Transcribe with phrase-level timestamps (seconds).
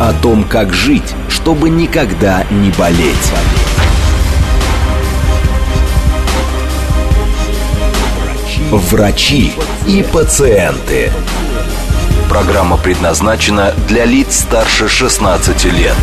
[0.00, 3.32] О том, как жить, чтобы никогда не болеть.
[8.70, 9.52] Врачи
[9.86, 11.12] и пациенты.
[12.30, 15.96] Программа предназначена для лиц старше 16 лет.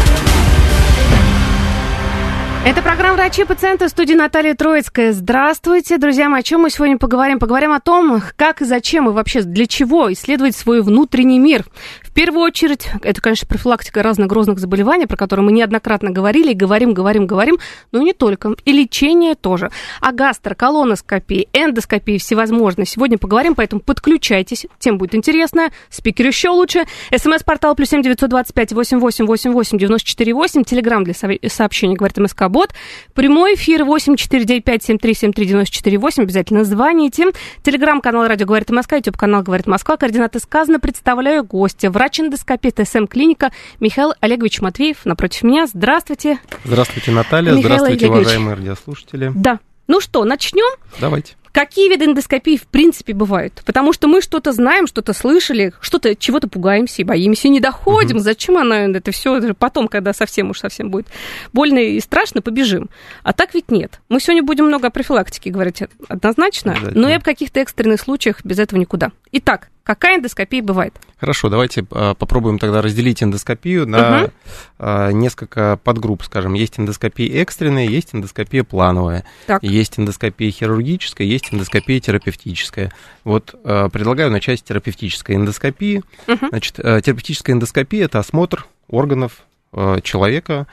[2.67, 5.13] Это программа «Врачи и пациенты» в студии Наталья Троицкая.
[5.13, 6.41] Здравствуйте, друзья мои.
[6.41, 7.39] О чем мы сегодня поговорим?
[7.39, 11.63] Поговорим о том, как и зачем и вообще для чего исследовать свой внутренний мир.
[12.03, 16.55] В первую очередь, это, конечно, профилактика разных грозных заболеваний, про которые мы неоднократно говорили, и
[16.55, 17.57] говорим, говорим, говорим,
[17.93, 18.53] но не только.
[18.65, 19.71] И лечение тоже.
[20.01, 22.85] О гастро, колоноскопии, эндоскопии всевозможно.
[22.85, 25.69] Сегодня поговорим, поэтому подключайтесь, тем будет интересно.
[25.89, 26.83] Спикер еще лучше.
[27.15, 30.65] СМС-портал плюс семь девятьсот двадцать пять восемь восемь восемь восемь девяносто четыре восемь.
[30.65, 32.73] Телеграмм для сообщений, говорит МСК Бот.
[33.13, 36.23] Прямой эфир 8495-7373-94-8.
[36.23, 37.27] Обязательно звоните.
[37.61, 39.95] Телеграм-канал «Радио говорит Москва», YouTube-канал «Говорит Москва».
[39.95, 40.79] Координаты сказано.
[40.79, 41.91] Представляю гостя.
[41.91, 45.05] Врач-эндоскопист СМ-клиника Михаил Олегович Матвеев.
[45.05, 45.67] Напротив меня.
[45.67, 46.39] Здравствуйте.
[46.63, 47.51] Здравствуйте, Наталья.
[47.51, 48.25] Михаил Здравствуйте, Олегович.
[48.25, 49.31] уважаемые радиослушатели.
[49.35, 49.59] Да.
[49.85, 50.75] Ну что, начнем?
[50.99, 51.35] Давайте.
[51.57, 53.63] Какие виды эндоскопии в принципе бывают?
[53.65, 58.17] Потому что мы что-то знаем, что-то слышали, что-то чего-то пугаемся и боимся, и не доходим.
[58.17, 58.23] Угу.
[58.23, 61.07] Зачем она это все потом, когда совсем уж совсем будет
[61.53, 62.91] больно и страшно, побежим.
[63.23, 64.01] А так ведь нет.
[64.07, 68.59] Мы сегодня будем много о профилактике говорить однозначно, но и об каких-то экстренных случаях без
[68.59, 69.11] этого никуда.
[69.31, 70.93] Итак, Какая эндоскопия бывает?
[71.17, 75.17] Хорошо, давайте а, попробуем тогда разделить эндоскопию на угу.
[75.17, 76.55] несколько подгрупп, скажем.
[76.55, 79.63] Есть эндоскопия экстренная, есть эндоскопия плановая, так.
[79.63, 82.91] есть эндоскопия хирургическая, есть эндоскопия терапевтическая.
[83.23, 86.03] Вот а, предлагаю начать с терапевтической эндоскопии.
[86.27, 86.47] Угу.
[86.49, 89.43] Значит, терапевтическая эндоскопия– это осмотр органов
[90.03, 90.67] человека.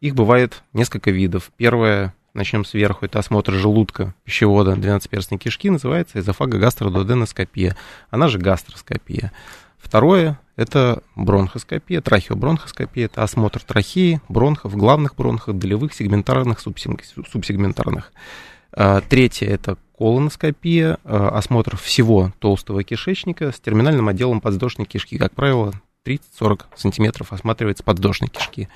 [0.00, 1.52] Их бывает несколько видов.
[1.56, 7.76] Первое начнем сверху, это осмотр желудка, пищевода, 12-перстной кишки, называется эзофагогастрододеноскопия,
[8.10, 9.32] она же гастроскопия.
[9.78, 18.12] Второе– это бронхоскопия, трахеобронхоскопия, это осмотр трахеи, бронхов, главных бронхов, долевых, сегментарных, субсегментарных.
[18.72, 25.18] А, третье– это колоноскопия, а, осмотр всего толстого кишечника с терминальным отделом подвздошной кишки.
[25.18, 25.72] Как правило,
[26.06, 28.68] 30-40 сантиметров осматривается подвздошной кишки.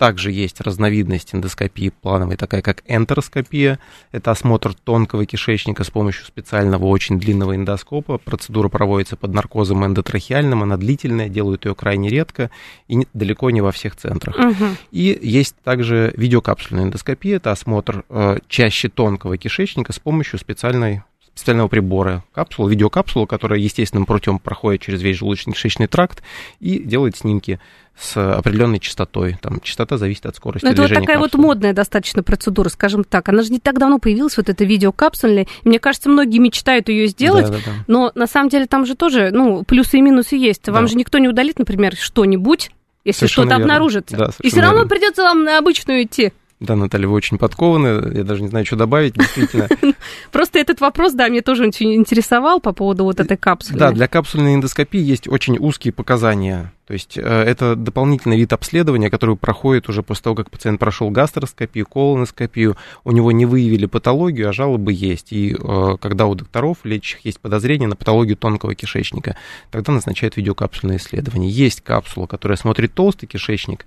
[0.00, 3.78] Также есть разновидность эндоскопии плановой, такая как энтероскопия.
[4.12, 8.16] Это осмотр тонкого кишечника с помощью специального очень длинного эндоскопа.
[8.16, 12.50] Процедура проводится под наркозом эндотрахеальным, она длительная, делают ее крайне редко
[12.88, 14.38] и далеко не во всех центрах.
[14.38, 14.64] Угу.
[14.92, 21.02] И есть также видеокапсульная эндоскопия, это осмотр э, чаще тонкого кишечника с помощью специальной
[21.34, 26.22] специального прибора, капсулу, видеокапсулу, которая естественным путем проходит через весь желудочно-кишечный тракт
[26.60, 27.60] и делает снимки
[27.98, 29.36] с определенной частотой.
[29.40, 31.40] Там частота зависит от скорости Но это движения вот такая капсулы.
[31.42, 33.28] вот модная достаточно процедура, скажем так.
[33.28, 35.46] Она же не так давно появилась, вот эта видеокапсульная.
[35.62, 37.72] И мне кажется, многие мечтают ее сделать, да, да, да.
[37.86, 40.68] но на самом деле там же тоже, ну, плюсы и минусы есть.
[40.68, 40.88] Вам да.
[40.88, 42.70] же никто не удалит, например, что-нибудь,
[43.04, 44.16] если что-то обнаружится.
[44.16, 44.88] Да, и все равно верно.
[44.88, 46.32] придется вам на обычную идти.
[46.60, 48.12] Да, Наталья, вы очень подкованы.
[48.14, 49.66] Я даже не знаю, что добавить, действительно.
[50.30, 53.78] Просто этот вопрос, да, мне тоже очень интересовал по поводу вот этой капсулы.
[53.78, 56.70] Да, для капсульной эндоскопии есть очень узкие показания.
[56.90, 61.08] То есть э, это дополнительный вид обследования, который проходит уже после того, как пациент прошел
[61.08, 65.32] гастроскопию, колоноскопию, у него не выявили патологию, а жалобы есть.
[65.32, 69.36] И э, когда у докторов, лечащих, есть подозрение на патологию тонкого кишечника,
[69.70, 71.48] тогда назначают видеокапсульное исследование.
[71.48, 73.86] Есть капсула, которая смотрит толстый кишечник,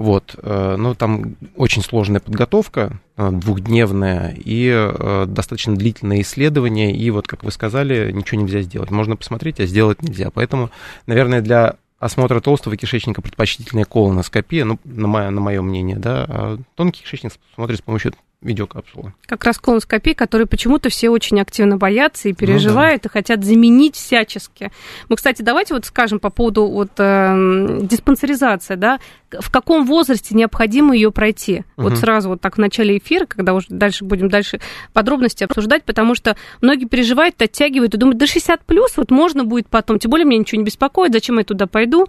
[0.00, 7.10] вот, э, но там очень сложная подготовка, э, двухдневная и э, достаточно длительное исследование, и
[7.10, 8.90] вот, как вы сказали, ничего нельзя сделать.
[8.90, 10.30] Можно посмотреть, а сделать нельзя.
[10.30, 10.70] Поэтому,
[11.06, 16.58] наверное, для осмотра толстого кишечника предпочтительная колоноскопия, ну, на мое, на мое мнение, да, а
[16.76, 19.12] тонкий кишечник смотрит с помощью видеокапсулы.
[19.26, 23.10] Как раз колоноскопии, которые почему-то все очень активно боятся и переживают, ну, да.
[23.10, 24.70] и хотят заменить всячески.
[25.10, 28.98] Мы, кстати, давайте вот скажем по поводу вот, э, диспансеризации, да,
[29.30, 31.64] в каком возрасте необходимо ее пройти.
[31.76, 31.88] Угу.
[31.88, 34.58] Вот сразу вот так в начале эфира, когда уже дальше будем дальше
[34.94, 39.68] подробности обсуждать, потому что многие переживают, оттягивают и думают, до 60 плюс вот можно будет
[39.68, 42.06] потом, тем более меня ничего не беспокоит, зачем я туда пойду,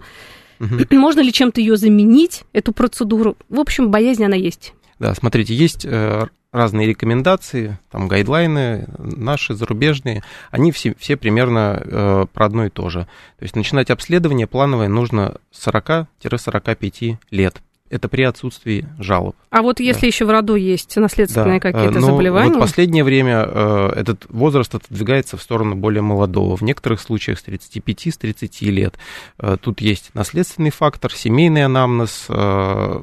[0.60, 0.76] угу.
[0.96, 3.36] можно ли чем-то ее заменить, эту процедуру.
[3.50, 4.72] В общем, боязнь она есть.
[5.02, 10.22] Да, смотрите, есть э, разные рекомендации, там гайдлайны, наши, зарубежные,
[10.52, 13.08] они все, все примерно э, про одно и то же.
[13.40, 17.56] То есть начинать обследование плановое нужно с 40-45 лет.
[17.90, 19.34] Это при отсутствии жалоб.
[19.50, 20.06] А вот если да.
[20.06, 21.72] еще в роду есть наследственные да.
[21.72, 22.50] какие-то Но заболевания?
[22.50, 26.56] Вот в последнее время э, этот возраст отодвигается в сторону более молодого.
[26.56, 28.94] В некоторых случаях с 35, с 30 лет.
[29.40, 33.00] Э, тут есть наследственный фактор, семейный анамнез, э,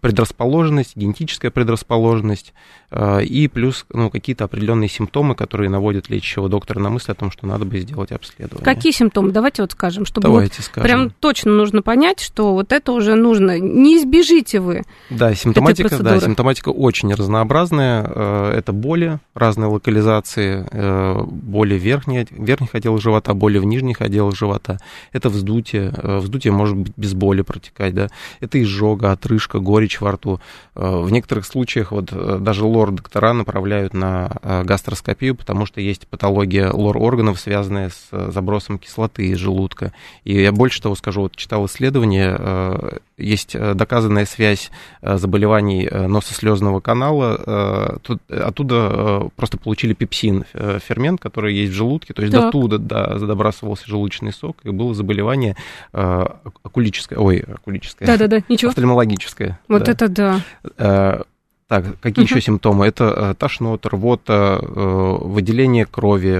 [0.00, 2.54] предрасположенность, генетическая предрасположенность
[2.90, 7.30] э, и плюс ну, какие-то определенные симптомы, которые наводят лечащего доктора на мысль о том,
[7.30, 8.64] что надо бы сделать обследование.
[8.64, 9.32] Какие симптомы?
[9.32, 10.82] Давайте вот скажем, чтобы Давайте вот скажем.
[10.84, 13.58] прям точно нужно понять, что вот это уже нужно.
[13.58, 14.84] Не избежите вы.
[15.10, 18.04] Да, симптоматика, да, симптоматика очень разнообразная.
[18.08, 24.00] Э, это боли, разные локализации, э, боли в верхних, верхних отделах живота, боли в нижних
[24.00, 24.78] отделах живота.
[25.12, 25.92] Это вздутие.
[26.02, 28.08] Вздутие может быть без боли протекать, да.
[28.40, 30.40] Это изжога, отрыжка, горечь горечь во рту.
[30.74, 36.06] Э, в некоторых случаях вот э, даже лор-доктора направляют на э, гастроскопию, потому что есть
[36.06, 39.92] патология лор-органов, связанная с забросом кислоты из желудка.
[40.24, 44.70] И я больше того скажу, вот читал исследование, есть доказанная связь
[45.02, 47.98] заболеваний носослезного канала.
[48.02, 52.46] Тут, оттуда просто получили пепсин, фермент, который есть в желудке, то есть так.
[52.46, 55.56] оттуда да, забрасывался желудочный сок, и было заболевание
[55.92, 58.70] акулическое, ой, акулическое, да-да-да, ничего.
[58.70, 59.58] офтальмологическое.
[59.68, 59.92] Вот да.
[59.92, 60.40] это да.
[60.78, 61.22] Э,
[61.66, 62.86] так, какие еще симптомы?
[62.86, 66.34] Это э, тошнота, рвота, э, выделение крови,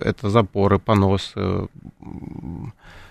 [0.00, 1.34] это запоры, понос.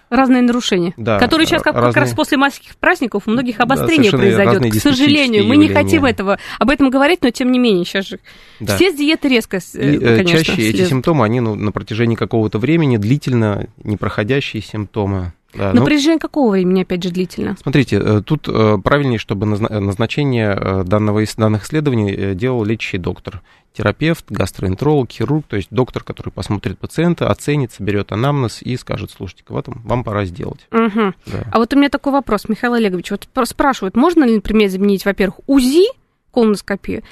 [0.09, 1.93] Разные нарушения, да, которые сейчас как, разные...
[1.93, 4.73] как раз после майских праздников у многих обострение да, произойдет.
[4.73, 8.19] К сожалению, мы не хотим этого, об этом говорить, но тем не менее сейчас же
[8.59, 8.75] да.
[8.75, 10.79] все с диеты резко, И, конечно, Чаще слезут.
[10.79, 15.33] эти симптомы, они ну, на протяжении какого-то времени длительно непроходящие симптомы.
[15.53, 17.55] Да, Но ну, какого времени, опять же, длительно?
[17.61, 23.41] Смотрите, э, тут э, правильнее, чтобы назначение э, данного, данных исследований делал лечащий доктор.
[23.73, 29.43] Терапевт, гастроэнтеролог, хирург, то есть доктор, который посмотрит пациента, оценит, соберет анамнез и скажет, слушайте,
[29.47, 30.67] вот вам пора сделать.
[30.71, 31.13] Угу.
[31.27, 31.43] Да.
[31.51, 33.11] А вот у меня такой вопрос, Михаил Олегович.
[33.11, 35.85] Вот спрашивают, можно ли, например, заменить, во-первых, УЗИ,
[36.31, 37.03] колоноскопию,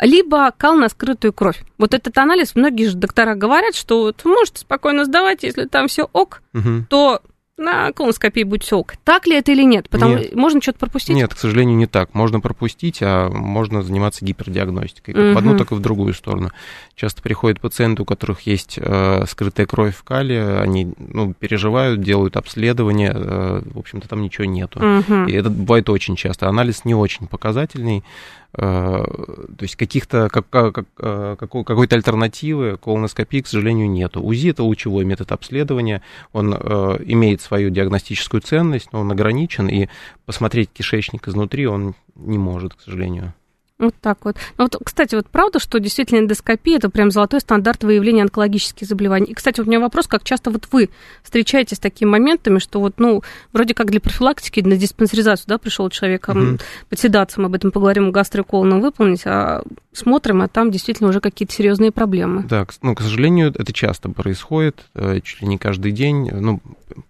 [0.00, 1.62] либо кал на скрытую кровь.
[1.78, 6.08] Вот этот анализ, многие же доктора говорят, что вот можете спокойно сдавать, если там все
[6.12, 6.84] ок, угу.
[6.88, 7.22] то
[7.58, 8.94] на колоноскопии будет все ок.
[9.02, 9.88] Так ли это или нет?
[9.88, 10.34] Потому нет.
[10.34, 11.16] можно что-то пропустить?
[11.16, 12.12] Нет, к сожалению, не так.
[12.14, 15.14] Можно пропустить, а можно заниматься гипердиагностикой.
[15.14, 15.34] Как угу.
[15.34, 16.50] в одну, так и в другую сторону.
[16.94, 22.36] Часто приходят пациенты, у которых есть э, скрытая кровь в кале, они ну, переживают, делают
[22.36, 24.78] обследование, э, в общем-то, там ничего нету.
[24.78, 25.28] Угу.
[25.28, 26.48] И это бывает очень часто.
[26.48, 28.04] Анализ не очень показательный.
[28.54, 34.22] Э, то есть каких-то, как, как, э, какой-то альтернативы колоноскопии, к сожалению, нету.
[34.22, 36.02] УЗИ– это лучевой метод обследования,
[36.32, 36.58] он э,
[37.06, 39.88] имеет свою диагностическую ценность, но он ограничен, и
[40.24, 43.34] посмотреть кишечник изнутри он не может, к сожалению.
[43.78, 44.36] Вот так вот.
[44.56, 44.76] Ну, вот.
[44.82, 49.26] Кстати, вот правда, что действительно эндоскопия это прям золотой стандарт выявления онкологических заболеваний.
[49.26, 50.88] И, кстати, вот у меня вопрос, как часто вот вы
[51.22, 55.90] встречаетесь с такими моментами, что вот, ну, вроде как для профилактики, на диспансеризацию, да, пришел
[55.90, 56.58] человек угу.
[56.94, 59.62] седацием, об этом поговорим, гастроэколоном выполнить, а
[59.92, 62.44] смотрим, а там действительно уже какие-то серьезные проблемы.
[62.44, 66.60] Да, ну, к сожалению, это часто происходит, э, чуть ли не каждый день, ну,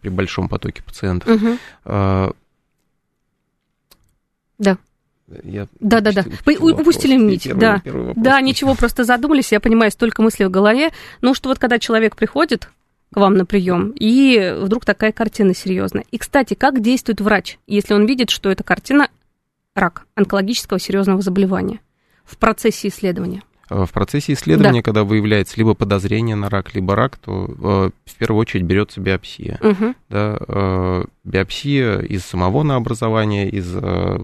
[0.01, 1.31] при большом потоке пациентов.
[1.31, 2.35] Угу.
[4.59, 4.79] Да.
[5.43, 6.25] Я да, да, да.
[6.45, 7.45] Вы упустили нить.
[7.45, 7.81] Первый, да.
[7.83, 9.51] Первый да, ничего, просто задумались.
[9.51, 10.91] Я понимаю, столько мыслей в голове.
[11.21, 12.69] Ну, что вот когда человек приходит
[13.13, 16.05] к вам на прием, и вдруг такая картина серьезная.
[16.11, 19.09] И, кстати, как действует врач, если он видит, что эта картина
[19.75, 21.81] рак онкологического серьезного заболевания
[22.25, 23.43] в процессе исследования?
[23.69, 24.85] Э, в процессе исследования, да.
[24.85, 29.59] когда выявляется либо подозрение на рак, либо рак, то э, в первую очередь берется биопсия.
[29.61, 29.95] Угу.
[30.09, 33.67] Да, э, биопсия из самого наобразования, из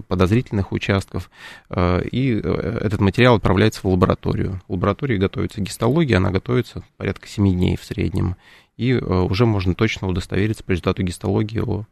[0.07, 1.29] подозрительных участков,
[1.75, 4.61] и этот материал отправляется в лабораторию.
[4.67, 8.37] В лаборатории готовится гистология, она готовится порядка 7 дней в среднем,
[8.77, 11.85] и уже можно точно удостовериться по результату гистологии о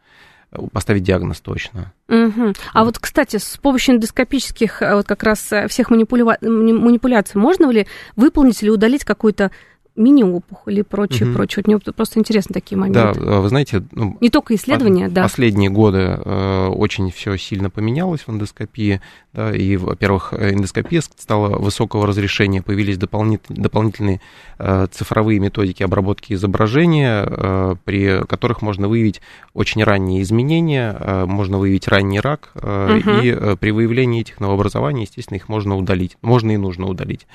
[0.71, 1.93] поставить диагноз точно.
[2.09, 2.53] Угу.
[2.73, 6.37] А вот, кстати, с помощью эндоскопических вот как раз всех манипуля...
[6.41, 9.51] манипуляций можно ли выполнить или удалить какую-то
[9.95, 11.35] мини-опухоль и прочее, угу.
[11.35, 11.63] прочее.
[11.65, 13.19] Вот мне просто интересны такие моменты.
[13.19, 13.83] Да, вы знаете...
[13.91, 15.23] Ну, Не только исследования, по- да.
[15.23, 19.01] Последние годы э, очень все сильно поменялось в эндоскопии,
[19.33, 24.21] да, и, во-первых, эндоскопия стала высокого разрешения, появились дополнит- дополнительные
[24.59, 29.21] э, цифровые методики обработки изображения, э, при которых можно выявить
[29.53, 33.09] очень ранние изменения, э, можно выявить ранний рак, э, угу.
[33.21, 37.27] и э, при выявлении этих новообразований, естественно, их можно удалить, можно и нужно удалить.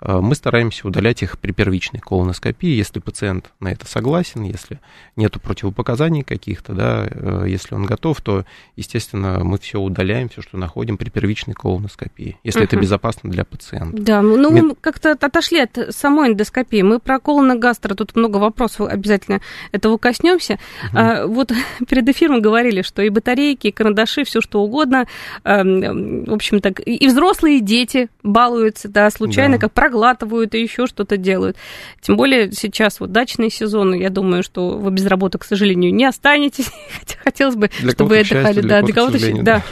[0.00, 4.80] Э, мы стараемся удалять их при первичной колоноскопии, если пациент на это согласен, если
[5.16, 8.44] нету противопоказаний каких-то, да, э, если он готов, то,
[8.76, 12.64] естественно, мы все удаляем, все, что находим при первичной колоноскопии, если uh-huh.
[12.64, 14.00] это безопасно для пациента.
[14.00, 14.64] Да, ну Мед...
[14.64, 16.82] мы как-то отошли от самой эндоскопии.
[16.82, 19.40] Мы про колоногастро, тут много вопросов, обязательно
[19.72, 20.54] этого коснемся.
[20.54, 20.88] Uh-huh.
[20.94, 21.52] А, вот
[21.88, 25.06] перед эфиром говорили, что и батарейки, и карандаши, все что угодно,
[25.44, 29.66] а, в общем так, и взрослые, и дети балуются, да, случайно, да.
[29.66, 31.56] как проглатывают и еще что-то делают.
[32.00, 36.04] Тем более сейчас вот дачный сезон, я думаю, что вы без работы, к сожалению, не
[36.04, 36.70] останетесь,
[37.00, 39.42] хотя хотелось бы, для чтобы это счастья, да, для кого-то, да.
[39.42, 39.62] да.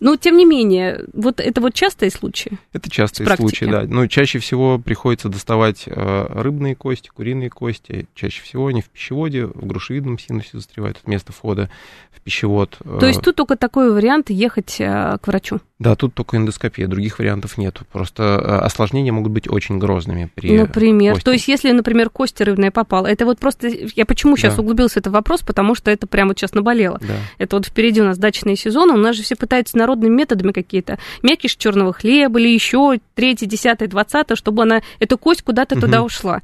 [0.00, 2.58] Но, тем не менее, вот это вот частые случаи?
[2.72, 3.84] Это частые случаи, да.
[3.86, 8.06] Но чаще всего приходится доставать э, рыбные кости, куриные кости.
[8.14, 11.70] Чаще всего они в пищеводе, в грушевидном синусе застревают от места входа
[12.10, 12.78] в пищевод.
[13.00, 15.60] То есть тут только такой вариант ехать э, к врачу?
[15.82, 17.80] Да, тут только эндоскопия, других вариантов нет.
[17.90, 21.24] Просто э, осложнения могут быть очень грозными при Например, кости.
[21.24, 24.62] то есть если, например, кость рыбная попала, это вот просто, я почему сейчас да.
[24.62, 27.00] углубился в этот вопрос, потому что это прямо вот сейчас наболело.
[27.00, 27.14] Да.
[27.38, 31.00] Это вот впереди у нас дачные сезоны, у нас же все пытаются народными методами какие-то,
[31.24, 35.80] мякиш черного хлеба или еще третий, десятый, двадцатый, чтобы она, эта кость куда-то угу.
[35.80, 36.42] туда ушла.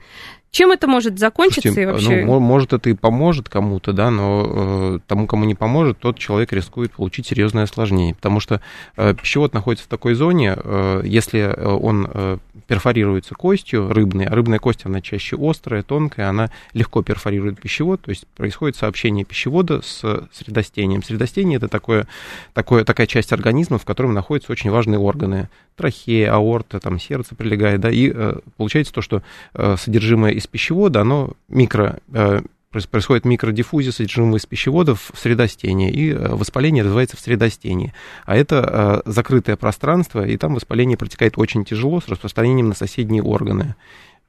[0.50, 2.24] Чем это может закончиться Слушайте, и вообще?
[2.24, 6.52] Ну, может, это и поможет кому-то, да, но э, тому, кому не поможет, тот человек
[6.52, 8.62] рискует получить серьезное осложнение, потому что
[8.96, 14.34] э, пищевод находится в такой зоне, э, если э, он э, перфорируется костью рыбной, а
[14.34, 19.82] рыбная кость, она чаще острая, тонкая, она легко перфорирует пищевод, то есть происходит сообщение пищевода
[19.82, 21.02] с средостением.
[21.02, 22.08] Средостение– это такое,
[22.54, 27.80] такое, такая часть организма, в котором находятся очень важные органы, трахея, аорта, там сердце прилегает,
[27.80, 29.22] да, и э, получается то, что
[29.54, 36.10] э, содержимое из пищевода, оно микро, э, происходит микродиффузия содержимого из пищеводов в средостении, и
[36.12, 37.94] э, воспаление развивается в средостении.
[38.26, 43.22] А это э, закрытое пространство, и там воспаление протекает очень тяжело с распространением на соседние
[43.22, 43.74] органы.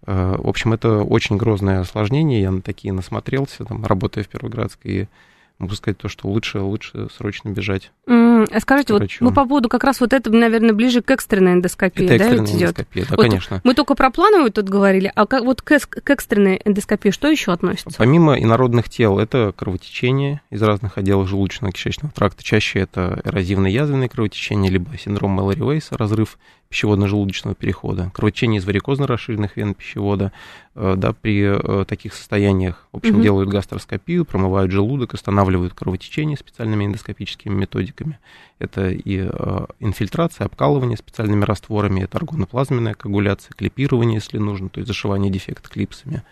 [0.05, 5.09] Э, в общем, это очень грозное осложнение, я на такие насмотрелся, там, работая в Первоградской,
[5.57, 7.91] могу сказать то, что лучше, лучше срочно бежать.
[8.07, 8.28] Mm,
[8.59, 12.17] скажите, вот мы по поводу как раз вот этого, наверное, ближе к экстренной эндоскопии, это
[12.17, 13.61] да, экстренная эндоскопия, да, вот конечно.
[13.63, 17.51] Мы только про плановую тут говорили, а как, вот к, к экстренной эндоскопии что еще
[17.51, 17.97] относится?
[17.97, 22.43] Помимо инородных тел, это кровотечение из разных отделов желудочно-кишечного тракта.
[22.43, 26.37] Чаще это эрозивно-язвенное кровотечение, либо синдром Мэлори Вейса, разрыв
[26.69, 30.31] пищеводно-желудочного перехода, кровотечение из варикозно расширенных вен пищевода,
[30.75, 33.23] э, да, при э, таких состояниях, в общем, угу.
[33.23, 38.19] делают гастроскопию, промывают желудок, останавливают кровотечение специальными эндоскопическими методиками.
[38.59, 44.87] Это и э, инфильтрация, обкалывание специальными растворами, это органоплазменная коагуляция, клипирование, если нужно, то есть
[44.87, 46.23] зашивание дефекта клипсами.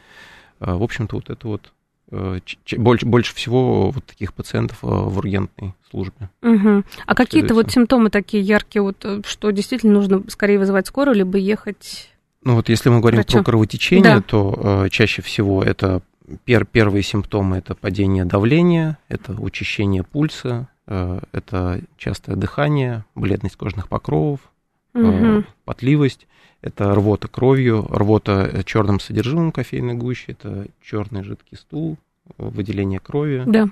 [0.60, 1.72] В общем-то, вот это вот
[2.10, 6.30] больше, больше всего вот таких пациентов в ургентной службе.
[6.42, 6.84] Угу.
[7.06, 11.38] А какие-то вот симптомы такие яркие, вот, э, что действительно нужно скорее вызывать скорую, либо
[11.38, 12.10] ехать...
[12.44, 13.38] Ну вот если мы говорим врачу.
[13.40, 14.22] про кровотечение, да.
[14.22, 16.02] то э, чаще всего это
[16.46, 23.90] пер, первые симптомы это падение давления, это учащение пульса, э, это частое дыхание, бледность кожных
[23.90, 24.40] покровов,
[24.98, 25.40] угу.
[25.40, 26.28] э, потливость,
[26.62, 31.98] это рвота кровью, рвота э, черным содержимым кофейной гущи, это черный жидкий стул,
[32.38, 33.70] выделение крови, да.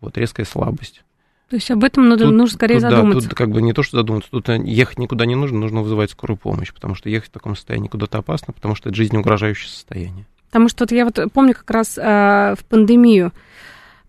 [0.00, 1.02] вот резкая слабость.
[1.48, 3.22] То есть об этом надо, тут, нужно скорее тут, задуматься.
[3.22, 6.10] Да, тут как бы не то, что задуматься, тут ехать никуда не нужно, нужно вызывать
[6.10, 10.26] скорую помощь, потому что ехать в таком состоянии куда-то опасно, потому что это жизнеугрожающее состояние.
[10.46, 13.32] Потому что вот я вот помню как раз э, в пандемию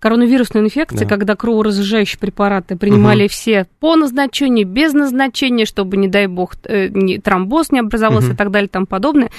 [0.01, 1.05] коронавирусной инфекции, да.
[1.05, 3.29] когда кроворазжижающие препараты принимали угу.
[3.29, 8.33] все по назначению, без назначения, чтобы, не дай бог, э, не, тромбоз не образовался угу.
[8.33, 9.29] и так далее и тому подобное.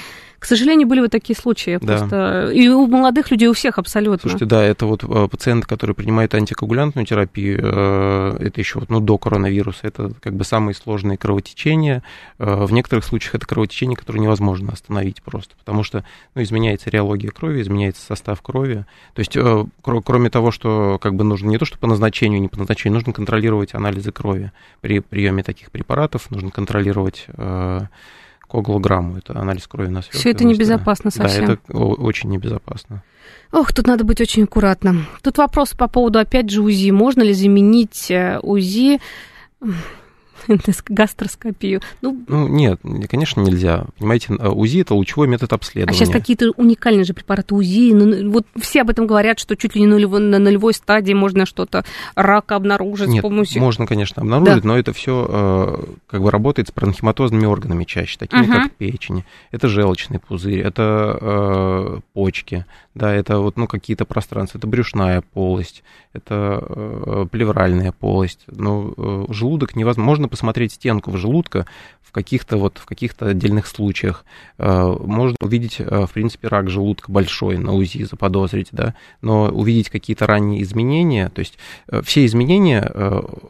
[0.43, 1.79] К сожалению, были вот такие случаи.
[1.81, 1.99] Да.
[1.99, 2.51] Просто...
[2.53, 4.29] И у молодых людей, у всех абсолютно.
[4.29, 8.99] Слушайте, да, это вот э, пациенты, которые принимают антикоагулянтную терапию, э, это еще вот, ну,
[8.99, 12.03] до коронавируса, это как бы самые сложные кровотечения.
[12.39, 16.03] Э, в некоторых случаях это кровотечение, которое невозможно остановить просто, потому что
[16.35, 18.83] ну, изменяется реология крови, изменяется состав крови.
[19.13, 19.37] То есть,
[19.81, 23.13] кроме того, что как бы нужно не то, что по назначению, не по назначению, нужно
[23.13, 24.51] контролировать анализы крови.
[24.81, 27.27] При приеме таких препаратов нужно контролировать
[28.47, 30.19] коагулограмму, это анализ крови на свертке.
[30.19, 31.45] Все это небезопасно совсем.
[31.45, 33.03] Да, это очень небезопасно.
[33.51, 35.05] Ох, тут надо быть очень аккуратным.
[35.21, 36.91] Тут вопрос по поводу, опять же, УЗИ.
[36.91, 38.99] Можно ли заменить э, УЗИ
[40.89, 41.81] гастроскопию.
[42.01, 43.85] Ну, ну, нет, конечно, нельзя.
[43.97, 45.95] Понимаете, э, УЗИ это лучевой метод обследования.
[45.95, 47.93] А сейчас какие-то уникальные же препараты УЗИ.
[47.93, 51.45] Ну, вот все об этом говорят, что чуть ли не нулевой, на нулевой стадии можно
[51.45, 51.85] что-то
[52.15, 53.61] рак обнаружить нет, с помощью.
[53.61, 54.67] Можно, конечно, обнаружить, да.
[54.67, 58.63] но это все э, как бы работает с бронхематозными органами чаще, такими uh-huh.
[58.63, 59.23] как печень.
[59.51, 65.83] Это желчный пузырь, это э, почки, да, это вот ну какие-то пространства, это брюшная полость,
[66.13, 68.41] это э, плевральная полость.
[68.47, 71.65] Но э, желудок невозможно посмотреть стенку в желудка
[72.01, 74.23] в каких-то вот в каких-то отдельных случаях.
[74.59, 80.27] Э, можно увидеть, в принципе, рак желудка большой на УЗИ заподозрить, да, но увидеть какие-то
[80.27, 81.57] ранние изменения, то есть
[82.03, 82.91] все изменения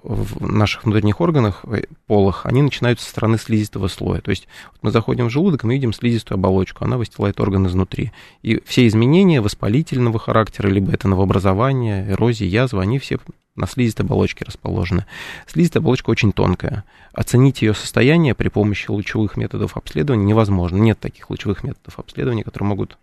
[0.04, 1.66] в наших внутренних органах
[2.08, 4.22] полых, они начинаются со стороны слизистого слоя.
[4.22, 8.12] То есть вот мы заходим в желудок, мы видим слизистую оболочку, она выстилает орган изнутри.
[8.42, 13.20] И все изменения воспалительного характера, либо это новообразование, эрозия, язва, они все
[13.56, 15.06] на слизистой оболочке расположены.
[15.48, 16.84] Слизистая оболочка очень тонкая.
[17.14, 20.78] Оценить ее состояние при помощи лучевых методов обследования невозможно.
[20.78, 22.98] Нет таких лучевых методов обследования, которые могут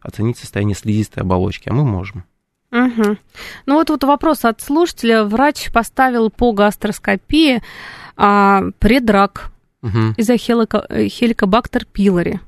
[0.00, 2.24] оценить состояние слизистой оболочки, а мы можем.
[2.70, 3.16] Угу.
[3.66, 5.24] Ну вот, вот вопрос от слушателя.
[5.24, 7.62] Врач поставил по гастроскопии
[8.16, 9.50] а, предрак
[9.82, 10.14] угу.
[10.16, 12.40] из-за хеликобактер пилори.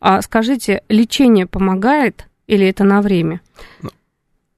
[0.00, 3.40] А скажите, лечение помогает или это на время?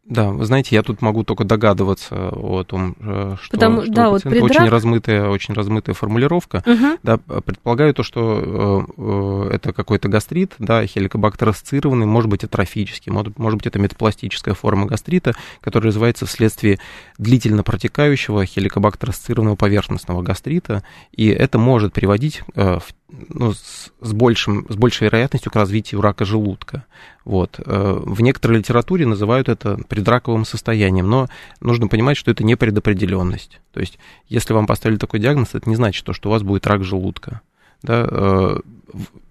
[0.08, 4.10] Да, вы знаете, я тут могу только догадываться о том, э, что, Потому, что да,
[4.10, 4.50] вот предрак...
[4.50, 6.62] очень размытая, очень размытая формулировка.
[6.64, 6.98] Угу.
[7.02, 13.36] Да, предполагаю то, что э, это какой-то гастрит, да, хеликобактер ассоциированный, может быть, атрофический, может,
[13.38, 16.78] может быть, это метапластическая форма гастрита, которая развивается вследствие
[17.18, 24.12] длительно протекающего хеликобактер ассоциированного поверхностного гастрита, и это может приводить э, в ну, с, с,
[24.12, 26.84] большим, с большей вероятностью к развитию рака желудка.
[27.24, 27.60] Вот.
[27.64, 31.28] Э, в некоторой литературе называют это предраковым состоянием, но
[31.60, 33.60] нужно понимать, что это не предопределенность.
[33.72, 33.98] То есть,
[34.28, 37.42] если вам поставили такой диагноз, это не значит, что у вас будет рак желудка.
[37.86, 38.06] Да?
[38.10, 38.56] Э,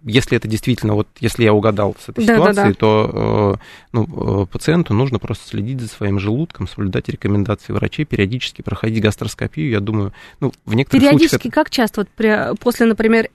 [0.04, 2.76] если это действительно, вот если я угадал с этой да, ситуацией, да, да.
[2.76, 9.02] то э, ну, пациенту нужно просто следить за своим желудком, соблюдать рекомендации врачей, периодически проходить
[9.02, 9.70] гастроскопию.
[9.70, 11.54] Я думаю, ну, в некоторых периодически, случаях...
[11.54, 12.02] как часто?
[12.02, 13.28] Вот при, после, например,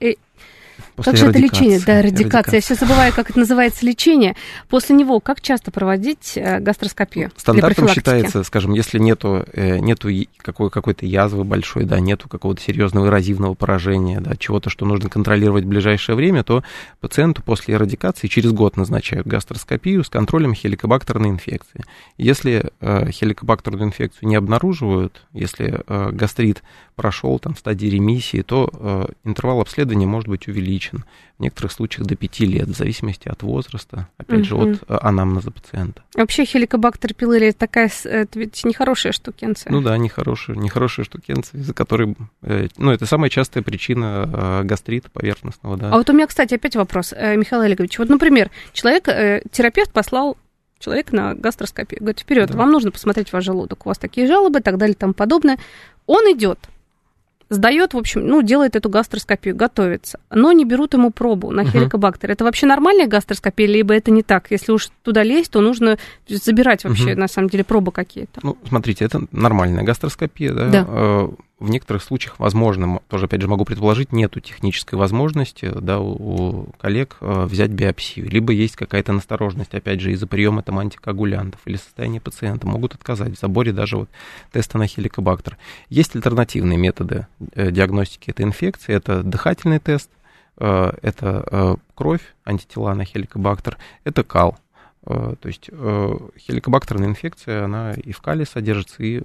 [1.03, 1.79] После как же это лечение?
[1.85, 2.55] Да, радикация.
[2.55, 4.35] Я все забываю, как это называется лечение.
[4.69, 7.31] После него как часто проводить э, гастроскопию?
[7.35, 13.07] Стандартом считается, скажем, если нету, э, нету какой, какой-то язвы большой, да, нету какого-то серьезного
[13.07, 16.63] эрозивного поражения, да, чего-то, что нужно контролировать в ближайшее время, то
[16.99, 21.83] пациенту после радикации через год назначают гастроскопию с контролем хеликобактерной инфекции.
[22.17, 26.63] Если э, хеликобактерную инфекцию не обнаруживают, если гастрит
[26.95, 30.90] прошел там в стадии ремиссии, то интервал обследования может быть увеличен.
[31.37, 35.51] В некоторых случаях до 5 лет, в зависимости от возраста, опять же, от э, анамнеза
[35.51, 36.03] пациента.
[36.15, 39.71] Вообще хеликобактер пилори это такая, это ведь нехорошая штукенция.
[39.71, 45.09] Ну да, нехорошая, нехорошая штукенция, из-за которой, э, ну, это самая частая причина э, гастрита
[45.09, 45.91] поверхностного, да.
[45.91, 47.97] А вот у меня, кстати, опять вопрос, э, Михаил Олегович.
[47.97, 50.37] Вот, например, человек, э, терапевт послал
[50.81, 51.99] человек на гастроскопию.
[52.01, 52.57] Говорит, вперед, да.
[52.57, 53.85] вам нужно посмотреть ваш желудок.
[53.85, 55.57] У вас такие жалобы и так далее и тому подобное.
[56.07, 56.59] Он идет
[57.51, 62.29] сдает, в общем, ну, делает эту гастроскопию, готовится, но не берут ему пробу на хеликобактер.
[62.29, 62.33] Uh-huh.
[62.33, 64.49] Это вообще нормальная гастроскопия, либо это не так?
[64.49, 67.19] Если уж туда лезть, то нужно забирать вообще, uh-huh.
[67.19, 68.39] на самом деле, пробы какие-то.
[68.41, 70.69] Ну, смотрите, это нормальная гастроскопия, да?
[70.69, 71.27] Да.
[71.61, 77.17] В некоторых случаях, возможно, тоже, опять же, могу предположить, нету технической возможности да, у коллег
[77.21, 78.27] э, взять биопсию.
[78.31, 82.65] Либо есть какая-то настороженность, опять же, из-за приема там, антикоагулянтов или состояния пациента.
[82.65, 84.09] Могут отказать в заборе даже вот
[84.51, 85.55] теста на хеликобактер.
[85.87, 88.95] Есть альтернативные методы э, диагностики этой инфекции.
[88.95, 90.09] Это дыхательный тест,
[90.57, 94.57] э, это кровь, антитела на хеликобактер, это кал.
[95.05, 99.21] То есть хеликобактерная инфекция, она и в кале содержится, и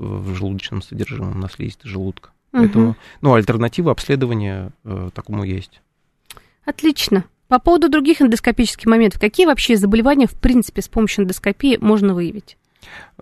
[0.00, 2.30] в желудочном содержимом, на слизистой желудка.
[2.52, 2.62] Угу.
[2.62, 5.80] Поэтому, ну, альтернатива обследования э, такому есть.
[6.64, 7.24] Отлично.
[7.48, 12.56] По поводу других эндоскопических моментов, какие вообще заболевания, в принципе, с помощью эндоскопии можно выявить?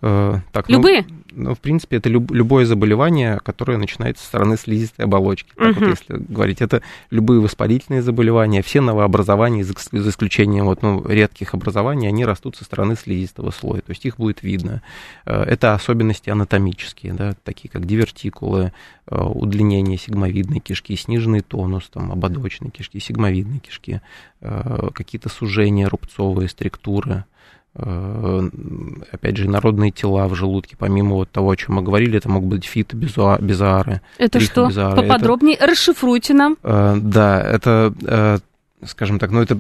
[0.03, 1.07] Э, так, ну, Любые?
[1.09, 5.51] Ну, ну, в принципе, это люб, любое заболевание, которое начинается со стороны слизистой оболочки.
[5.57, 5.81] Так uh-huh.
[5.81, 11.55] вот, если говорить, это любые воспалительные заболевания, все новообразования, за, за исключением вот, ну, редких
[11.55, 14.83] образований, они растут со стороны слизистого слоя, то есть их будет видно.
[15.25, 18.73] Э, это особенности анатомические, да, такие как дивертикулы,
[19.07, 24.01] э, удлинение сигмовидной кишки, сниженный тонус там, ободочной кишки, сигмовидной кишки,
[24.41, 27.25] какие-то сужения рубцовые, структуры.
[27.79, 28.51] Э,
[29.13, 32.49] опять же, народные тела в желудке, помимо вот того, о чем мы говорили, это могут
[32.49, 34.01] быть фитобизары.
[34.19, 34.69] Это что?
[34.97, 36.57] Поподробнее это, расшифруйте нам.
[36.63, 38.39] Э, да, это, э,
[38.85, 39.59] скажем так, ну это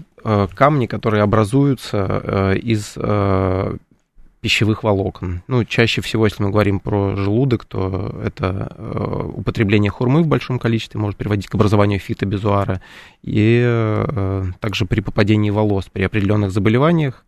[0.54, 2.96] камни, которые образуются из
[4.40, 5.42] пищевых волокон.
[5.48, 10.58] Ну, чаще всего, если мы говорим про желудок, то это э, употребление хурмы в большом
[10.58, 12.80] количестве может приводить к образованию фитобизуара.
[13.22, 17.24] И э, также при попадении волос при определенных заболеваниях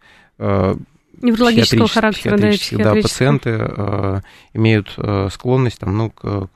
[1.22, 4.20] неврологического характера, да, да, пациенты э,
[4.54, 6.48] имеют э, склонность там, ну, к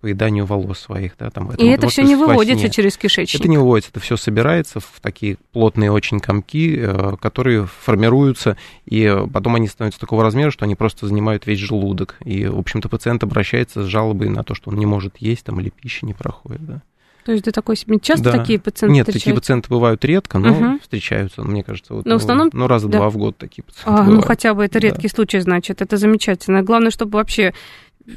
[0.00, 1.50] поеданию волос своих, да, там.
[1.52, 3.40] И это все не выводится через кишечник?
[3.40, 9.24] Это не выводится, это все собирается в такие плотные очень комки, э, которые формируются, и
[9.32, 12.16] потом они становятся такого размера, что они просто занимают весь желудок.
[12.24, 15.60] И, в общем-то, пациент обращается с жалобой на то, что он не может есть там
[15.60, 16.82] или пища не проходит, да.
[17.28, 18.38] То есть ты такой себе часто да.
[18.38, 19.18] такие пациенты Нет, встречаются?
[19.18, 20.78] такие пациенты бывают редко, но угу.
[20.78, 21.92] встречаются, мне кажется.
[21.92, 22.48] Вот, но в основном...
[22.54, 22.96] Ну, раза да.
[22.96, 24.14] два в год такие пациенты А, бывают.
[24.14, 25.14] ну хотя бы это редкий да.
[25.14, 26.62] случай, значит, это замечательно.
[26.62, 27.52] Главное, чтобы вообще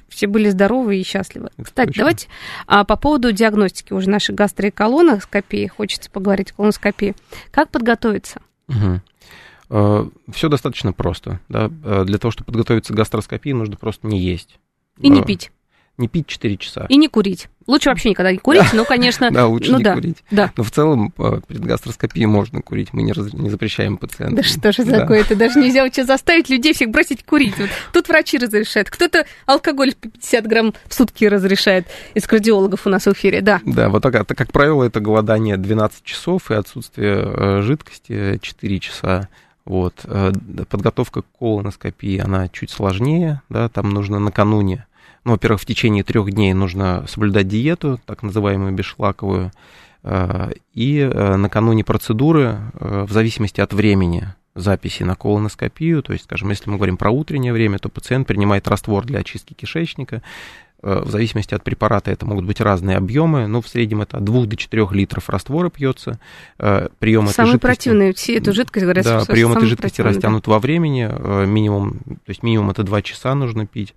[0.08, 1.50] все были здоровы и счастливы.
[1.58, 2.00] Это Кстати, точно.
[2.00, 2.28] давайте
[2.68, 7.14] а, по поводу диагностики уже нашей гастроэколоноскопии, хочется поговорить о колоноскопии.
[7.52, 8.42] Как подготовиться?
[8.70, 9.02] Угу.
[9.72, 11.42] А, все достаточно просто.
[11.50, 11.70] Да?
[11.84, 14.58] А, для того, чтобы подготовиться к гастроскопии, нужно просто не есть.
[15.02, 15.52] И не пить
[15.98, 16.86] не пить 4 часа.
[16.90, 17.48] И не курить.
[17.68, 19.30] Лучше вообще никогда не курить, но, конечно...
[19.32, 20.24] Да, лучше ну, не курить.
[20.32, 23.14] Но в целом э, перед гастроскопией можно курить, мы не,
[23.50, 24.38] запрещаем пациентам.
[24.38, 25.22] Да что же такое?
[25.22, 27.54] Это даже нельзя вот заставить людей всех бросить курить.
[27.94, 33.14] Тут врачи разрешают, кто-то алкоголь 50 грамм в сутки разрешает из кардиологов у нас в
[33.14, 33.62] эфире, да.
[33.66, 39.30] Да, вот так, как правило, это голодание 12 часов и отсутствие э, жидкости 4 часа.
[39.66, 39.94] Вот.
[40.06, 40.32] Э,
[40.68, 44.86] подготовка к колоноскопии, она чуть сложнее, да, там нужно накануне
[45.24, 49.52] ну, во-первых, в течение трех дней нужно соблюдать диету, так называемую бесшлаковую,
[50.04, 56.26] э, и э, накануне процедуры, э, в зависимости от времени записи на колоноскопию, то есть,
[56.26, 60.22] скажем, если мы говорим про утреннее время, то пациент принимает раствор для очистки кишечника,
[60.82, 64.46] в зависимости от препарата это могут быть разные объемы, но в среднем это от 2
[64.46, 66.20] до 4 литров раствора пьется.
[66.58, 67.58] Э, прием этой жидкости...
[67.58, 70.52] противные, все эту жидкость, говорят, Да, прием этой жидкости растянут да.
[70.52, 73.94] во времени, э, минимум, то есть минимум это 2 часа нужно пить,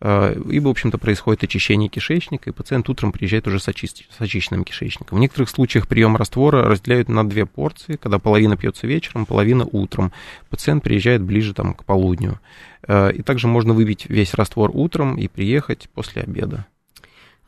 [0.00, 3.86] и, в общем-то, происходит очищение кишечника, и пациент утром приезжает уже с, очи...
[3.86, 5.18] с очищенным кишечником.
[5.18, 10.12] В некоторых случаях прием раствора разделяют на две порции, когда половина пьется вечером, половина утром.
[10.50, 12.38] Пациент приезжает ближе там, к полудню.
[12.86, 16.66] Э, и также можно выпить весь раствор утром и приехать после обеда.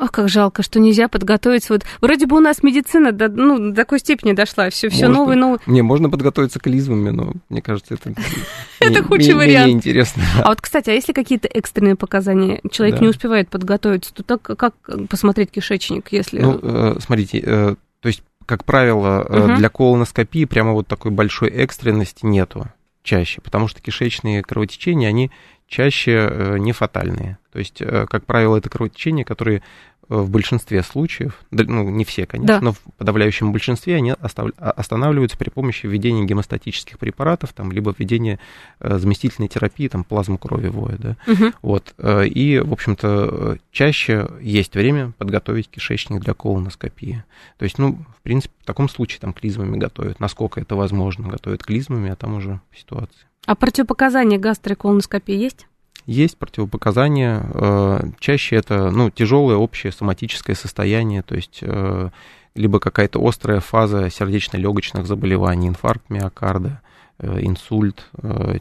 [0.01, 1.75] Ох, как жалко, что нельзя подготовиться.
[1.75, 5.37] Вот вроде бы у нас медицина до, ну, до такой степени дошла, все, все новое,
[5.37, 5.61] новое.
[5.67, 8.15] Не, можно подготовиться к клизмами, но мне кажется, это
[8.81, 9.71] это худший вариант.
[9.71, 10.23] интересно.
[10.43, 14.75] А вот, кстати, а если какие-то экстренные показания, человек не успевает подготовиться, то так как
[15.11, 16.41] посмотреть кишечник, если...
[16.41, 22.25] Ну, э, смотрите, э, то есть, как правило, для колоноскопии прямо вот такой большой экстренности
[22.25, 22.69] нету
[23.03, 25.31] чаще, потому что кишечные кровотечения, они
[25.67, 27.39] чаще э, не фатальные.
[27.53, 29.63] То есть, э, как правило, это кровотечения, которые
[30.11, 32.61] в большинстве случаев, ну, не все, конечно, да.
[32.61, 38.41] но в подавляющем большинстве они а, останавливаются при помощи введения гемостатических препаратов, там, либо введения
[38.81, 41.53] э, заместительной терапии, там, плазму кровевое, да, угу.
[41.63, 47.23] вот, э, и, в общем-то, чаще есть время подготовить кишечник для колоноскопии.
[47.57, 51.63] То есть, ну, в принципе, в таком случае там клизмами готовят, насколько это возможно, готовят
[51.63, 53.29] клизмами, а там уже ситуация.
[53.47, 55.69] А противопоказания гастроколоноскопии есть?
[56.07, 57.43] Есть противопоказания.
[57.55, 62.11] Э, чаще это ну, тяжелое общее соматическое состояние, то есть э,
[62.55, 66.81] либо какая-то острая фаза сердечно-легочных заболеваний, инфаркт миокарда,
[67.19, 68.07] э, инсульт,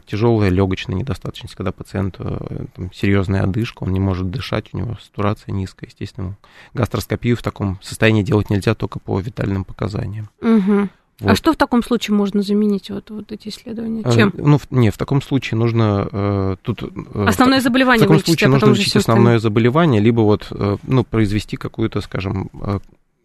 [0.06, 5.52] тяжелая легочная недостаточность, когда пациент там, серьезная одышка, он не может дышать, у него сатурация
[5.52, 6.36] низкая, естественно.
[6.74, 10.28] Гастроскопию в таком состоянии делать нельзя только по витальным показаниям.
[10.40, 10.88] Угу.
[11.20, 11.32] А вот.
[11.32, 14.02] А что в таком случае можно заменить вот, вот эти исследования?
[14.04, 14.32] Э, Чем?
[14.36, 16.82] Ну, не, в таком случае нужно э, тут...
[16.82, 21.04] Э, основное заболевание В таком случае а нужно лечить основное заболевание, либо вот, э, ну,
[21.04, 22.48] произвести какую-то, скажем...
[22.54, 22.78] Э,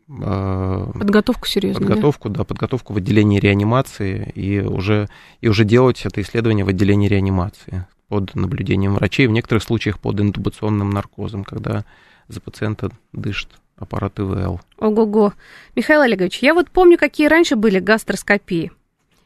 [0.09, 1.87] э подготовку серьезную.
[1.87, 2.39] Подготовку, да?
[2.39, 5.07] да, подготовку в отделении реанимации и уже,
[5.39, 10.19] и уже делать это исследование в отделении реанимации под наблюдением врачей, в некоторых случаях под
[10.19, 11.85] интубационным наркозом, когда
[12.27, 14.59] за пациента дышит аппарат ИВЛ.
[14.79, 15.33] Ого-го.
[15.75, 18.71] Михаил Олегович, я вот помню, какие раньше были гастроскопии.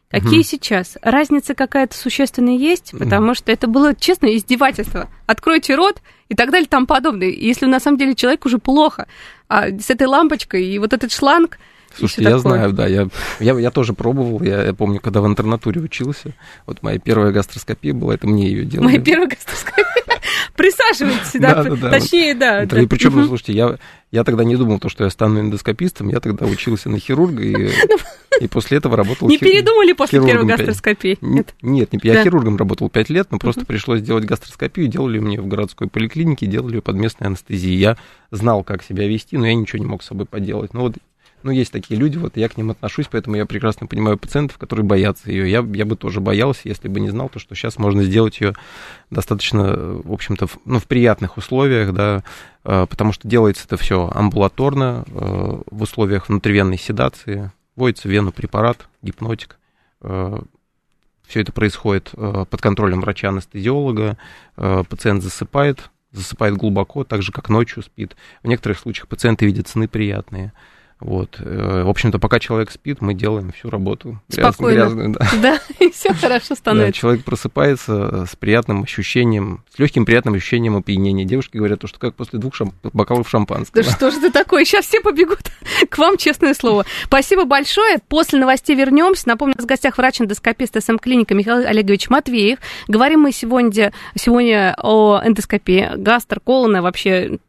[0.10, 0.44] Какие угу.
[0.44, 0.98] сейчас?
[1.04, 2.94] Разница какая-то существенная есть?
[2.98, 5.08] Потому что это было, честно, издевательство.
[5.28, 7.28] Откройте рот и так далее, там подобное.
[7.28, 9.08] Если на самом деле человек уже плохо,
[9.48, 11.60] а с этой лампочкой и вот этот шланг,
[11.96, 12.40] Слушайте, я такое.
[12.40, 13.08] знаю, да, я,
[13.40, 16.34] я, я тоже пробовал, я, я помню, когда в интернатуре учился,
[16.66, 18.86] вот моя первая гастроскопия была, это мне ее делали.
[18.86, 19.86] Моя первая гастроскопия?
[20.56, 22.64] Присаживайтесь, да, точнее, да.
[22.64, 23.78] И причем, слушайте, я,
[24.12, 27.54] я тогда не думал, то, что я стану эндоскопистом, я тогда учился на хирурга и,
[27.90, 27.98] ну,
[28.40, 31.18] и после этого работал Не передумали после первой гастроскопии?
[31.22, 35.48] Нет, нет, я хирургом работал 5 лет, но просто пришлось делать гастроскопию, делали мне в
[35.48, 37.78] городской поликлинике, делали ее под местной анестезией.
[37.78, 37.98] Я
[38.32, 40.74] знал, как себя вести, но я ничего не мог с собой поделать.
[40.74, 40.96] Ну вот
[41.44, 44.86] ну, есть такие люди, вот я к ним отношусь, поэтому я прекрасно понимаю пациентов, которые
[44.86, 45.50] боятся ее.
[45.50, 48.56] Я, я бы тоже боялся, если бы не знал, то, что сейчас можно сделать ее
[49.10, 49.74] достаточно,
[50.04, 52.24] в общем-то, в, ну, в приятных условиях, да,
[52.64, 55.12] э, потому что делается это все амбулаторно, э,
[55.70, 59.58] в условиях внутривенной седации, вводится в вену препарат, гипнотик,
[60.02, 60.40] э,
[61.28, 64.18] все это происходит под контролем врача-анестезиолога,
[64.56, 68.16] пациент засыпает, засыпает глубоко, так же, как ночью спит.
[68.44, 70.54] В некоторых случаях пациенты видят сны приятные.
[71.00, 71.38] Вот.
[71.40, 74.20] Э, в общем-то, пока человек спит, мы делаем всю работу.
[74.28, 74.76] Спокойно.
[74.76, 75.30] Грязную, да.
[75.42, 76.88] да, и все хорошо становится.
[76.88, 81.24] Да, человек просыпается с приятным ощущением, с легким приятным ощущением опьянения.
[81.24, 82.74] Девушки говорят, что как после двух шамп...
[82.92, 83.82] бокалов шампанского.
[83.82, 84.66] Да что же ты такое?
[84.66, 85.40] Сейчас все побегут
[85.90, 86.86] к вам, честное слово.
[87.06, 88.00] Спасибо большое.
[88.10, 89.30] После новостей вернемся.
[89.30, 92.60] Напомню, у нас в гостях врач-эндоскопист СМ-клиника Михаил Олегович Матвеев.
[92.90, 97.40] Говорим мы сегодня, сегодня о эндоскопии, гастр, колона, вообще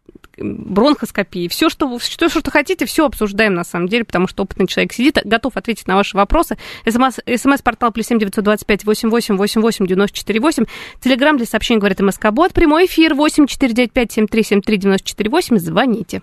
[0.40, 4.92] бронхоскопии, все, что, что, что хотите, все обсуждаем на самом деле, потому что опытный человек
[4.92, 6.57] сидит, готов ответить на ваши вопросы.
[6.87, 10.64] СМС-портал плюс семь девятьсот двадцать пять восемь восемь восемь восемь девяносто четыре восемь.
[11.00, 12.53] Телеграмм для сообщений говорит МСК Бот.
[12.53, 15.59] Прямой эфир восемь четыре девять пять семь три семь три девяносто четыре восемь.
[15.59, 16.22] Звоните.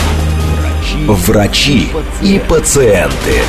[1.07, 1.89] врачи
[2.21, 3.41] и пациенты.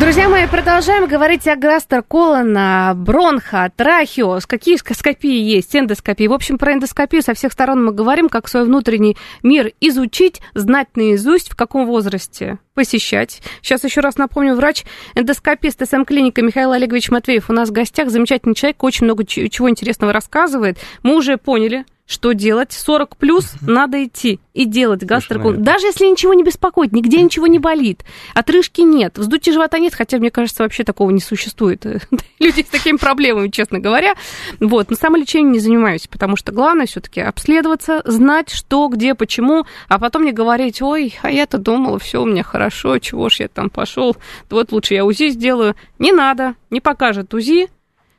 [0.00, 6.26] Друзья мои, продолжаем говорить о гастроколона, бронхо, трахеос, какие скопии есть, эндоскопии.
[6.26, 10.88] В общем, про эндоскопию со всех сторон мы говорим, как свой внутренний мир изучить, знать
[10.96, 13.42] наизусть, в каком возрасте посещать.
[13.60, 18.10] Сейчас еще раз напомню, врач-эндоскопист СМ-клиника Михаил Олегович Матвеев у нас в гостях.
[18.10, 20.78] Замечательный человек, очень много чего интересного рассказывает.
[21.02, 22.72] Мы уже поняли, что делать?
[22.72, 25.62] 40 плюс надо идти и делать гастроколон.
[25.62, 30.18] Даже если ничего не беспокоит, нигде ничего не болит, отрыжки нет, вздутия живота нет, хотя,
[30.18, 31.84] мне кажется, вообще такого не существует.
[32.38, 34.14] Люди с такими проблемами, честно говоря.
[34.60, 39.98] Вот, но самолечением не занимаюсь, потому что главное все-таки обследоваться, знать, что, где, почему, а
[39.98, 43.70] потом не говорить, ой, а я-то думала, все у меня хорошо, чего ж я там
[43.70, 44.16] пошел,
[44.50, 45.74] вот лучше я УЗИ сделаю.
[45.98, 47.68] Не надо, не покажет УЗИ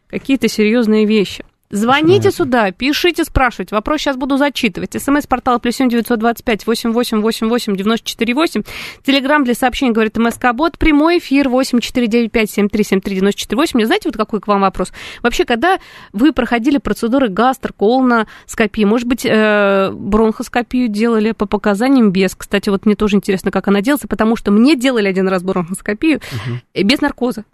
[0.10, 1.46] какие-то серьезные вещи.
[1.74, 3.74] Звоните сюда, пишите, спрашивайте.
[3.74, 4.94] Вопрос сейчас буду зачитывать.
[4.94, 8.62] СМС-портал плюс семь девятьсот двадцать пять восемь восемь восемь восемь девяносто четыре восемь.
[9.04, 10.78] Телеграмм для сообщений говорит МСК Бот.
[10.78, 13.84] Прямой эфир восемь четыре девять пять семь три семь три девяносто четыре восемь.
[13.84, 14.94] Знаете, вот какой к вам вопрос?
[15.24, 15.80] Вообще, когда
[16.12, 22.36] вы проходили процедуры гастр, колоноскопии, может быть, э, бронхоскопию делали по показаниям без?
[22.36, 26.18] Кстати, вот мне тоже интересно, как она делается, потому что мне делали один раз бронхоскопию
[26.18, 26.84] угу.
[26.84, 27.46] без наркоза.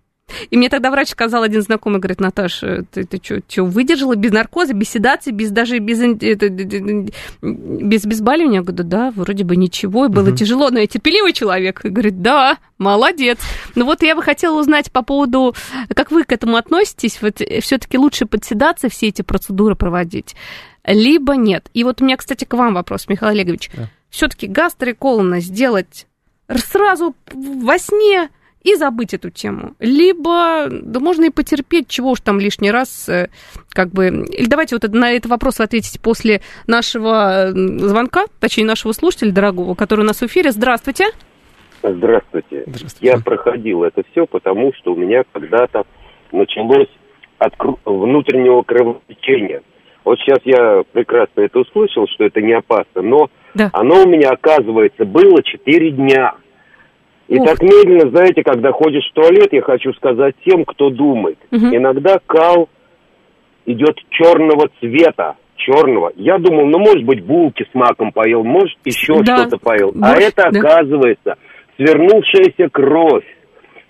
[0.50, 4.74] И мне тогда врач сказал, один знакомый, говорит, Наташа, ты, ты что, выдержала без наркоза,
[4.74, 8.60] без седации, без даже без, это, без безбаливания?
[8.60, 10.38] Я говорю, да, вроде бы ничего, и было угу.
[10.38, 11.84] тяжело, но я терпеливый человек.
[11.86, 13.40] И говорит, да, молодец.
[13.76, 15.56] Ну вот я бы хотела узнать по поводу,
[15.94, 20.36] как вы к этому относитесь, вот все-таки лучше подседаться все эти процедуры проводить,
[20.84, 21.70] либо нет.
[21.74, 23.70] И вот у меня, кстати, к вам вопрос, Михаил Олегович.
[23.76, 23.90] Да.
[24.10, 26.08] Все-таки гастроколона сделать
[26.48, 28.30] сразу во сне
[28.64, 29.76] и забыть эту тему.
[29.80, 33.30] Либо, да можно и потерпеть, чего уж там лишний раз, э,
[33.70, 34.08] как бы...
[34.08, 40.02] Или давайте вот на этот вопрос ответить после нашего звонка, точнее, нашего слушателя дорогого, который
[40.02, 40.52] у нас в эфире.
[40.52, 41.06] Здравствуйте.
[41.82, 42.64] Здравствуйте.
[42.68, 42.98] Здравствуйте.
[43.00, 45.84] Я проходил это все, потому что у меня когда-то
[46.32, 46.90] началось
[47.38, 47.54] от
[47.86, 49.62] внутреннего кровотечения.
[50.04, 53.70] Вот сейчас я прекрасно это услышал, что это не опасно, но да.
[53.74, 56.36] оно у меня, оказывается, было 4 дня.
[57.30, 57.48] И Ух.
[57.48, 61.38] так медленно, знаете, когда ходишь в туалет, я хочу сказать тем, кто думает.
[61.52, 61.68] Угу.
[61.68, 62.70] Иногда кал
[63.68, 66.12] идет черного цвета, черного.
[66.16, 69.38] Я думал, ну, может быть, булки с маком поел, может, еще да.
[69.38, 69.92] что-то поел.
[69.94, 70.60] Борщ, а это, да.
[70.60, 71.36] оказывается,
[71.78, 73.26] свернувшаяся кровь.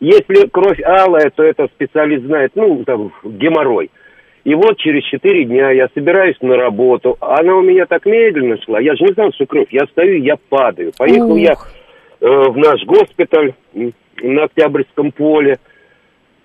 [0.01, 3.89] Если кровь алая, то это специалист знает, ну, там, геморрой.
[4.43, 7.15] И вот через четыре дня я собираюсь на работу.
[7.21, 8.81] Она у меня так медленно шла.
[8.81, 9.67] Я же не знал, что кровь.
[9.71, 10.91] Я стою, я падаю.
[10.97, 11.39] Поехал Ух.
[11.39, 11.55] я
[12.21, 15.59] в наш госпиталь на Октябрьском поле.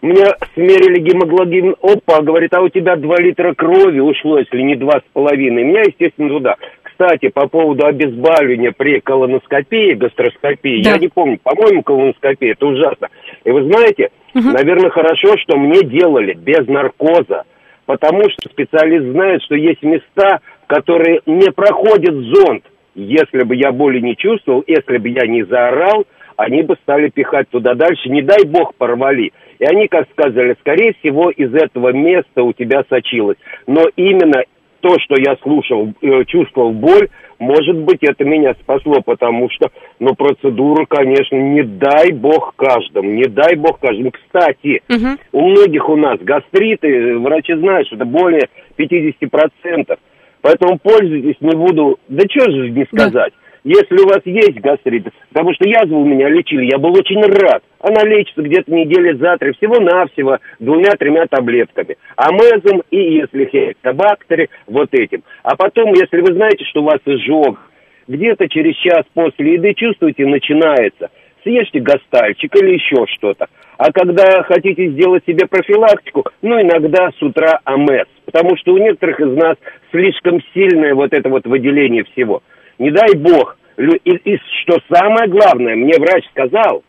[0.02, 5.00] Мне смерили гемоглобин, опа, говорит, а у тебя 2 литра крови ушло, если не два
[5.00, 5.64] с половиной.
[5.64, 6.56] Меня, естественно, туда.
[6.82, 10.90] Кстати, по поводу обезболивания при колоноскопии, гастроскопии, да.
[10.90, 13.08] я не помню, по-моему, колоноскопия, это ужасно.
[13.44, 14.50] И вы знаете, угу.
[14.50, 17.44] наверное, хорошо, что мне делали без наркоза,
[17.86, 22.62] потому что специалист знает, что есть места, которые не проходят зонд.
[22.94, 27.48] Если бы я боли не чувствовал, если бы я не заорал, они бы стали пихать
[27.50, 29.32] туда дальше, не дай бог порвали.
[29.58, 33.36] И они, как сказали, скорее всего, из этого места у тебя сочилось.
[33.66, 34.42] Но именно
[34.80, 40.14] то, что я слушал, э, чувствовал боль, может быть, это меня спасло, потому что, ну,
[40.14, 44.10] процедура, конечно, не дай бог каждому, не дай бог каждому.
[44.10, 45.18] Кстати, угу.
[45.32, 49.98] у многих у нас гастриты, врачи знают, что это более 50%
[50.44, 51.98] Поэтому пользуйтесь, не буду...
[52.06, 53.32] Да что же не сказать.
[53.32, 53.40] Да.
[53.64, 57.62] Если у вас есть гастрит, потому что язву у меня лечили, я был очень рад.
[57.80, 61.96] Она лечится где-то недели за три, всего-навсего двумя-тремя таблетками.
[62.16, 65.22] Амезом и, если хеликобактери, вот этим.
[65.44, 67.58] А потом, если вы знаете, что у вас изжог,
[68.06, 71.08] где-то через час после еды чувствуете, начинается.
[71.42, 73.46] Съешьте гастальчик или еще что-то.
[73.78, 78.08] А когда хотите сделать себе профилактику, ну, иногда с утра амез.
[78.24, 79.56] Потому что у некоторых из нас
[79.90, 82.42] слишком сильное вот это вот выделение всего–
[82.78, 83.56] не дай бог.
[83.76, 86.84] И, и что самое главное, мне врач сказал,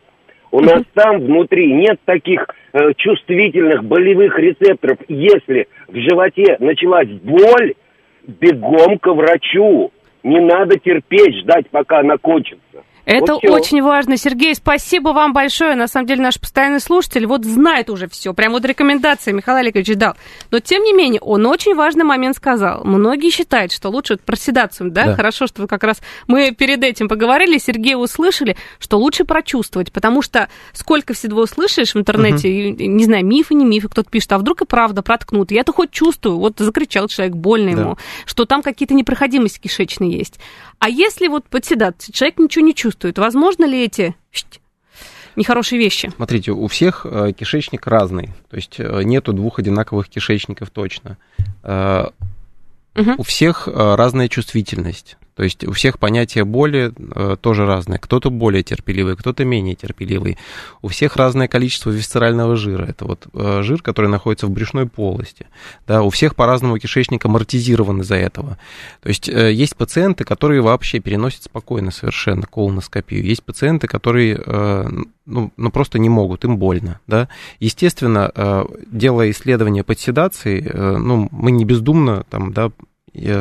[0.52, 4.98] у нас там внутри нет таких э, чувствительных болевых рецепторов.
[5.08, 7.74] Если в животе началась боль,
[8.26, 9.92] бегом к врачу.
[10.22, 12.82] Не надо терпеть, ждать, пока она кончится.
[13.06, 14.16] Это вот очень важно.
[14.16, 15.76] Сергей, спасибо вам большое.
[15.76, 18.34] На самом деле наш постоянный слушатель вот знает уже все.
[18.34, 20.16] Прям вот рекомендации Михаил Олегович дал.
[20.50, 22.82] Но тем не менее, он очень важный момент сказал.
[22.84, 25.06] Многие считают, что лучше про седацию, да?
[25.06, 25.14] да?
[25.14, 30.48] Хорошо, что как раз мы перед этим поговорили, Сергей услышали, что лучше прочувствовать, потому что
[30.72, 32.82] сколько всего услышишь в интернете, угу.
[32.82, 35.52] не знаю, мифы, не мифы, кто-то пишет, а вдруг и правда проткнут.
[35.52, 37.82] Я-то хоть чувствую, вот закричал человек, больно да.
[37.82, 40.40] ему, что там какие-то непроходимости кишечные есть.
[40.78, 44.14] А если вот под седацией человек ничего не чувствует, возможно ли эти
[45.34, 46.12] нехорошие вещи?
[46.16, 51.18] Смотрите, у всех э, кишечник разный, то есть э, нету двух одинаковых кишечников точно.
[51.62, 53.14] Угу.
[53.18, 55.18] У всех разная чувствительность.
[55.36, 57.98] То есть у всех понятия боли э, тоже разное.
[57.98, 60.38] Кто-то более терпеливый, кто-то менее терпеливый.
[60.80, 62.86] У всех разное количество висцерального жира.
[62.86, 65.46] Это вот э, жир, который находится в брюшной полости.
[65.86, 68.56] Да, у всех по-разному кишечник амортизирован из-за этого.
[69.02, 73.22] То есть э, есть пациенты, которые вообще переносят спокойно совершенно колоноскопию.
[73.22, 74.88] Есть пациенты, которые э,
[75.26, 77.28] ну, ну, просто не могут, им больно, да.
[77.60, 82.70] Естественно, э, делая исследование под седацией, э, ну, мы не бездумно там, да,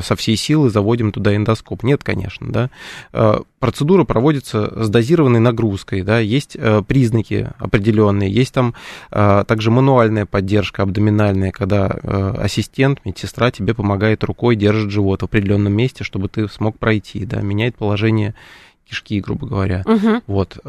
[0.01, 1.83] со всей силы заводим туда эндоскоп.
[1.83, 2.69] Нет, конечно, да.
[3.13, 8.73] Э, процедура проводится с дозированной нагрузкой, да, есть э, признаки определенные, есть там
[9.11, 15.73] э, также мануальная поддержка абдоминальная, когда ассистент, медсестра тебе помогает рукой, держит живот в определенном
[15.73, 18.35] месте, чтобы ты смог пройти, да, меняет положение
[18.87, 19.83] кишки, грубо говоря.
[19.85, 20.21] Угу.
[20.27, 20.59] Вот,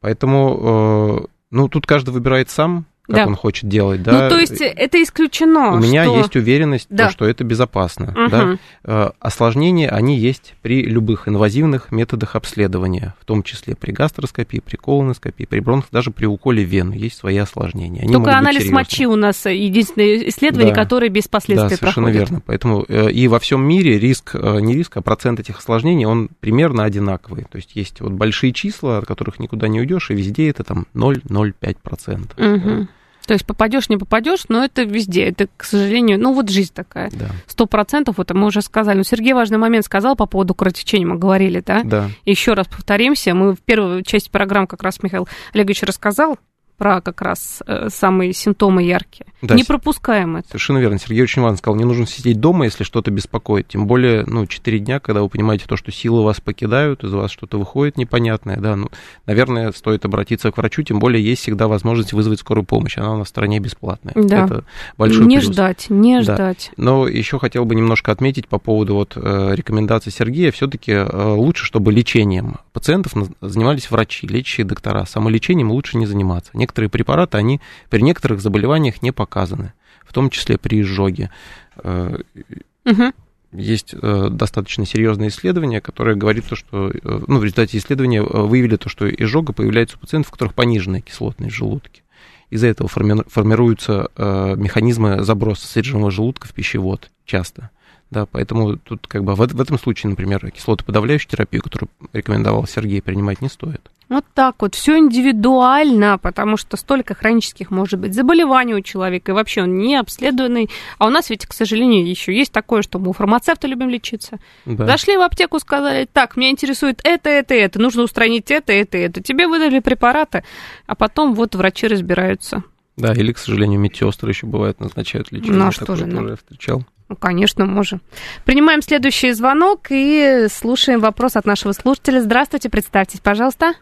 [0.00, 3.26] поэтому, ну, тут каждый выбирает сам, как да.
[3.26, 4.24] он хочет делать, да.
[4.24, 5.74] Ну, то есть это исключено.
[5.74, 7.08] У меня есть уверенность, да.
[7.10, 8.06] что это безопасно.
[8.06, 8.30] Угу.
[8.30, 8.58] Да?
[8.84, 14.76] Э, осложнения, они есть при любых инвазивных методах обследования, в том числе при гастроскопии, при
[14.76, 18.02] колоноскопии, при бронх, даже при уколе вены есть свои осложнения.
[18.02, 20.82] Они Только анализ мочи у нас единственное исследование, да.
[20.82, 22.30] которое без последствий да, совершенно проходит.
[22.30, 22.42] верно.
[22.44, 26.28] Поэтому э, и во всем мире риск, э, не риск, а процент этих осложнений, он
[26.40, 27.44] примерно одинаковый.
[27.50, 30.86] То есть есть вот большие числа, от которых никуда не уйдешь, и везде это там
[30.94, 32.56] 0,05%.
[32.56, 32.88] Угу.
[33.26, 35.24] То есть попадешь, не попадешь, но это везде.
[35.24, 37.10] Это, к сожалению, ну вот жизнь такая.
[37.46, 38.98] Сто процентов, вот мы уже сказали.
[38.98, 41.82] Но Сергей важный момент сказал по поводу кровотечения, мы говорили, да?
[41.84, 42.10] Да.
[42.24, 43.34] Еще раз повторимся.
[43.34, 46.38] Мы в первой части программы как раз Михаил Олегович рассказал
[46.76, 49.26] про как раз э, самые симптомы яркие.
[49.42, 50.48] Да, не пропускаем это.
[50.48, 50.98] Совершенно верно.
[50.98, 53.68] Сергей очень важно сказал, не нужно сидеть дома, если что-то беспокоит.
[53.68, 57.30] Тем более, ну, 4 дня, когда вы понимаете то, что силы вас покидают, из вас
[57.30, 58.88] что-то выходит непонятное, да, ну,
[59.26, 62.96] наверное, стоит обратиться к врачу, тем более есть всегда возможность вызвать скорую помощь.
[62.98, 64.14] Она у нас в стране бесплатная.
[64.14, 64.44] Да.
[64.46, 64.64] Это
[64.96, 65.52] большой Не плюс.
[65.52, 66.34] ждать, не да.
[66.34, 66.70] ждать.
[66.76, 70.50] Но еще хотел бы немножко отметить по поводу вот э, рекомендаций Сергея.
[70.50, 75.04] Все-таки э, лучше, чтобы лечением пациентов занимались врачи, лечащие доктора.
[75.06, 76.50] Самолечением лучше не заниматься.
[76.66, 79.72] Некоторые препараты, они при некоторых заболеваниях не показаны
[80.04, 81.30] в том числе при изжоге.
[81.76, 83.12] Угу.
[83.52, 88.76] Есть э, достаточно серьезное исследование, которое говорит то, что, э, ну, в результате исследования выявили
[88.76, 92.02] то, что изжога появляется у пациентов, у которых пониженная кислотность в желудке.
[92.50, 97.70] Из-за этого формируются механизмы заброса содержимого желудка в пищевод часто.
[98.10, 103.02] Да, поэтому тут как бы в, в этом случае, например, кислотоподавляющую терапию, которую рекомендовал Сергей,
[103.02, 103.90] принимать не стоит.
[104.08, 109.34] Вот так вот, все индивидуально, потому что столько хронических может быть заболеваний у человека, и
[109.34, 110.70] вообще он не обследованный.
[110.98, 114.38] А у нас ведь, к сожалению, еще есть такое, что мы у фармацевта любим лечиться.
[114.64, 114.86] Да.
[114.86, 119.20] Зашли в аптеку, сказали, так, меня интересует это, это, это, нужно устранить это, это, это.
[119.20, 120.44] Тебе выдали препараты,
[120.86, 122.62] а потом вот врачи разбираются.
[122.96, 125.58] Да, или, к сожалению, медсестры еще бывает назначают лечение.
[125.58, 126.36] Ну, а что же, ну...
[126.36, 126.84] встречал.
[127.08, 128.00] Ну, конечно, можем.
[128.44, 132.20] Принимаем следующий звонок и слушаем вопрос от нашего слушателя.
[132.20, 133.74] Здравствуйте, представьтесь, пожалуйста.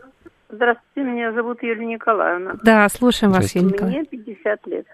[0.55, 2.55] Здравствуйте, меня зовут Юлия Николаевна.
[2.63, 4.07] Да, слушаем вас, Юлия Николаевна.
[4.13, 4.87] Мне 50 лет.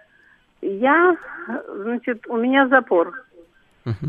[0.63, 1.17] Я,
[1.83, 3.13] значит, у меня запор.
[3.85, 4.07] Угу.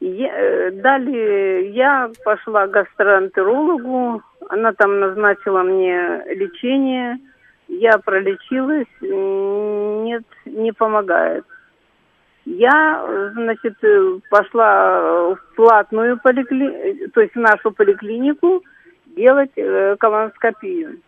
[0.00, 7.18] Я, э, далее я пошла к гастроэнтерологу, она там назначила мне лечение,
[7.68, 11.44] я пролечилась, нет, не помогает.
[12.44, 13.74] Я, значит,
[14.30, 18.62] пошла в платную поликлинику, то есть в нашу поликлинику
[19.16, 21.00] делать э, колоноскопию.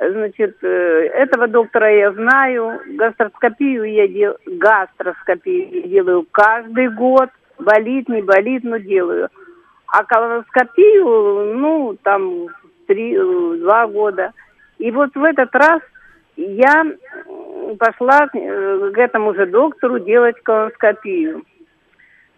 [0.00, 8.22] Значит, э, этого доктора я знаю, гастроскопию я делаю, гастроскопию делаю каждый год, болит, не
[8.22, 9.28] болит, но делаю.
[9.88, 12.46] А колоноскопию, ну, там,
[12.86, 14.32] три, два года.
[14.78, 15.82] И вот в этот раз
[16.36, 16.86] я
[17.78, 21.42] пошла э, к этому же доктору делать колоноскопию.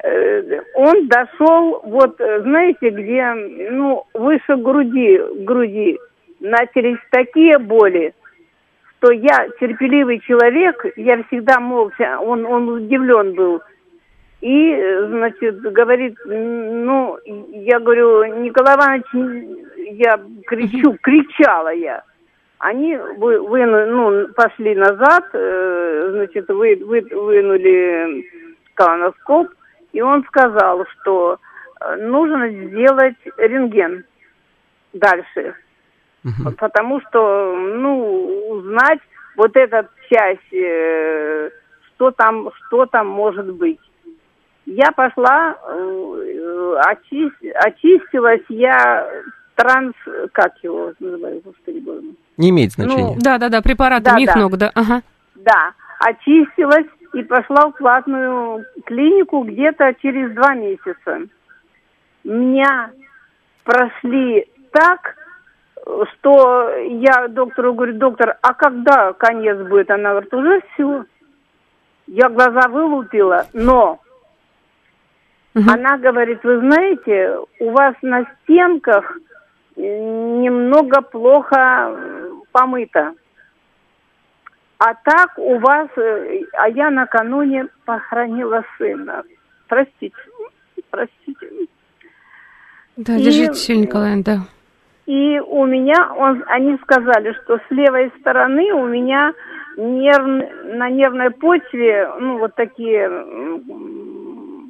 [0.02, 3.32] Э, он дошел, вот, знаете, где,
[3.70, 5.98] ну, выше груди, груди,
[6.40, 8.14] начались такие боли,
[8.96, 13.60] что я терпеливый человек, я всегда молча, он, он удивлен был.
[14.40, 14.74] И,
[15.08, 19.58] значит, говорит, ну, я говорю, Николай Иванович,
[19.98, 22.02] я кричу, кричала я.
[22.58, 28.24] Они вы, вы, ну, пошли назад, э, значит, вы, вы, вынули
[28.74, 29.48] колоноскоп,
[29.92, 31.38] и он сказал, что
[31.80, 34.04] э, нужно сделать рентген
[34.92, 35.54] дальше.
[36.24, 36.52] Угу.
[36.58, 39.00] Потому что, ну, узнать
[39.36, 41.50] вот эта часть, э,
[41.88, 43.80] что там, что там может быть.
[44.66, 49.08] Я пошла, э, очист, очистилась я
[49.56, 49.94] транс,
[50.32, 52.16] как его называют, господи боже мой.
[52.36, 53.14] Не имеет значения.
[53.14, 54.70] Ну, да, да, да, препараты да, Михног, да.
[54.74, 54.80] да.
[54.80, 55.02] Ага.
[55.34, 61.22] Да, очистилась и пошла в платную клинику где-то через два месяца.
[62.24, 62.90] Меня
[63.64, 65.16] прошли так,
[65.84, 69.90] что я доктору говорю, доктор, а когда конец будет?
[69.90, 71.04] Она говорит, уже все.
[72.06, 74.00] Я глаза вылупила, но
[75.54, 75.64] угу.
[75.70, 79.16] она говорит, вы знаете, у вас на стенках
[79.76, 81.96] немного плохо
[82.52, 83.14] помыто.
[84.80, 89.22] А так у вас, э, а я накануне похоронила сына.
[89.68, 90.16] Простите,
[90.88, 91.68] простите.
[92.96, 94.38] Да, держите, Николай, да.
[95.04, 99.34] И у меня, он, они сказали, что с левой стороны у меня
[99.76, 103.06] нерв, на нервной почве, ну, вот такие,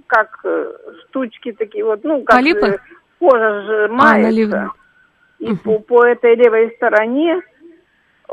[0.08, 2.66] как э, штучки такие вот, ну, как Полипы?
[2.66, 2.78] Э,
[3.20, 4.70] кожа сжимается.
[4.70, 4.74] А,
[5.38, 7.42] и по, по этой левой стороне,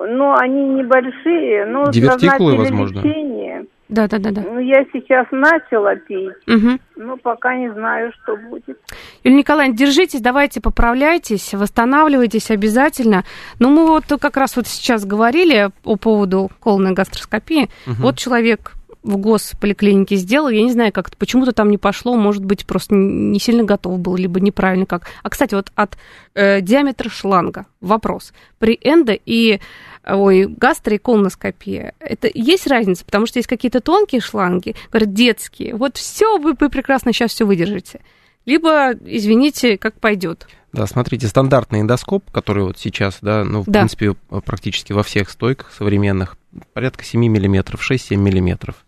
[0.05, 2.99] но они небольшие, но Дивертикулы, возможно.
[2.99, 3.65] лечение.
[3.89, 4.41] Да, да, да, да.
[4.41, 6.77] Ну, я сейчас начала пить, угу.
[6.97, 8.77] но пока не знаю, что будет.
[9.23, 13.23] Юлия Николаевна, держитесь, давайте поправляйтесь, восстанавливайтесь обязательно.
[13.59, 17.69] Ну, мы вот как раз вот сейчас говорили по поводу колонной гастроскопии.
[17.85, 17.95] Угу.
[17.99, 18.73] Вот человек
[19.07, 22.93] в госполиклинике сделал, я не знаю, как это почему-то там не пошло, может быть, просто
[22.93, 25.07] не сильно готов был, либо неправильно как.
[25.23, 25.97] А, кстати, вот от
[26.35, 28.33] э, диаметра шланга вопрос.
[28.59, 29.59] При эндо и
[30.05, 35.75] ой, гастро и колоноскопия, это есть разница, потому что есть какие-то тонкие шланги, говорят, детские,
[35.75, 38.01] вот все, вы, вы прекрасно сейчас все выдержите.
[38.45, 40.47] Либо, извините, как пойдет.
[40.71, 43.79] Да, смотрите, стандартный эндоскоп, который вот сейчас, да, ну, в да.
[43.79, 44.13] принципе,
[44.45, 46.37] практически во всех стойках современных,
[46.73, 48.85] порядка 7 миллиметров, 6-7 миллиметров.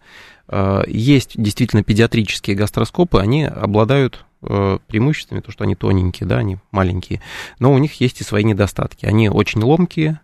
[0.50, 6.58] Э, есть действительно педиатрические гастроскопы, они обладают э, преимуществами, то, что они тоненькие, да, они
[6.72, 7.22] маленькие,
[7.60, 9.06] но у них есть и свои недостатки.
[9.06, 10.20] Они очень ломкие,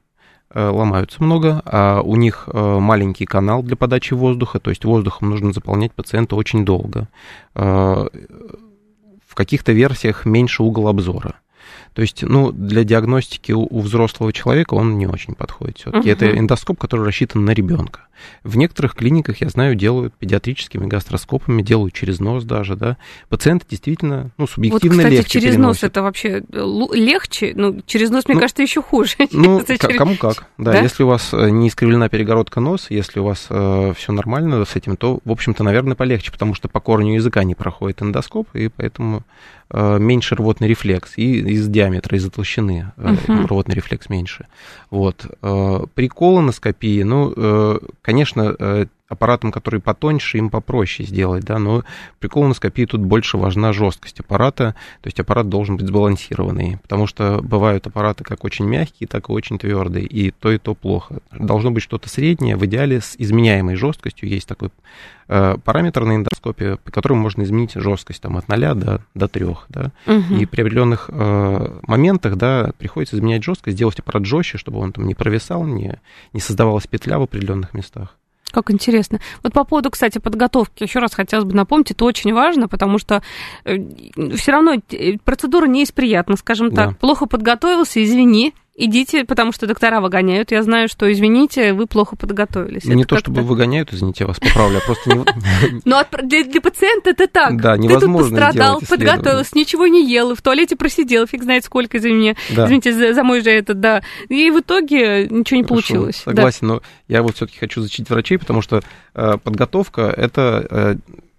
[0.54, 5.54] э, ломаются много, а у них маленький канал для подачи воздуха, то есть воздухом нужно
[5.54, 7.08] заполнять пациента очень долго.
[7.54, 8.10] В
[9.36, 11.36] каких-то версиях меньше угол обзора.
[11.96, 15.78] То есть, ну, для диагностики у, у взрослого человека он не очень подходит.
[15.78, 16.14] Все-таки uh-huh.
[16.14, 18.02] это эндоскоп, который рассчитан на ребенка.
[18.44, 22.98] В некоторых клиниках, я знаю, делают педиатрическими гастроскопами, делают через нос даже, да.
[23.30, 25.82] Пациенты действительно, ну, субъективно вот, кстати, легче через переносят.
[25.82, 26.44] нос это вообще
[26.94, 27.54] легче?
[27.56, 29.16] Ну, через нос, мне ну, кажется, еще хуже.
[29.32, 29.64] Ну,
[29.98, 30.48] кому как.
[30.58, 34.12] Да, да, если у вас э, не искривлена перегородка носа, если у вас э, все
[34.12, 38.02] нормально с этим, то, в общем-то, наверное, полегче, потому что по корню языка не проходит
[38.02, 39.24] эндоскоп, и поэтому
[39.65, 43.48] э, меньше рвотный рефлекс и из диаметра, из-за толщины uh-huh.
[43.48, 44.48] рвотный рефлекс меньше.
[44.92, 45.26] Вот.
[45.42, 51.84] Э, при колоноскопии, ну, э, конечно, э, аппаратам, которые потоньше, им попроще сделать, да, но
[52.20, 57.40] при колоноскопии тут больше важна жесткость аппарата, то есть аппарат должен быть сбалансированный, потому что
[57.42, 61.20] бывают аппараты как очень мягкие, так и очень твердые, и то, и то плохо.
[61.32, 64.70] Должно быть что-то среднее, в идеале с изменяемой жесткостью, есть такой
[65.28, 69.46] э, параметр на эндоскопе, по которому можно изменить жесткость там, от 0 до, до 3,
[69.70, 70.36] да, угу.
[70.36, 75.06] и при определенных э, моментах, да, приходится изменять жесткость, сделать аппарат жестче, чтобы он там
[75.06, 76.00] не провисал, не,
[76.34, 78.16] не создавалась петля в определенных местах.
[78.56, 79.20] Как интересно.
[79.44, 83.22] Вот по поводу, кстати, подготовки, еще раз хотелось бы напомнить, это очень важно, потому что
[83.66, 83.76] э,
[84.38, 84.76] все равно
[85.26, 86.92] процедура не из приятных, скажем так.
[86.92, 86.96] Да.
[86.96, 90.52] Плохо подготовился, извини, идите, потому что доктора выгоняют.
[90.52, 92.84] Я знаю, что, извините, вы плохо подготовились.
[92.86, 95.26] Не это то, чтобы выгоняют, извините, я вас поправлю, а просто...
[95.86, 97.62] Ну, для пациента это так.
[97.62, 101.98] Да, невозможно Ты тут пострадал, подготовился, ничего не ел, в туалете просидел, фиг знает сколько,
[101.98, 104.04] извини, извините за мой же этот, да.
[104.30, 106.18] И в итоге ничего не получилось.
[106.18, 108.82] Согласен, но я вот все-таки хочу защитить врачей, потому что
[109.14, 110.96] э, подготовка это э,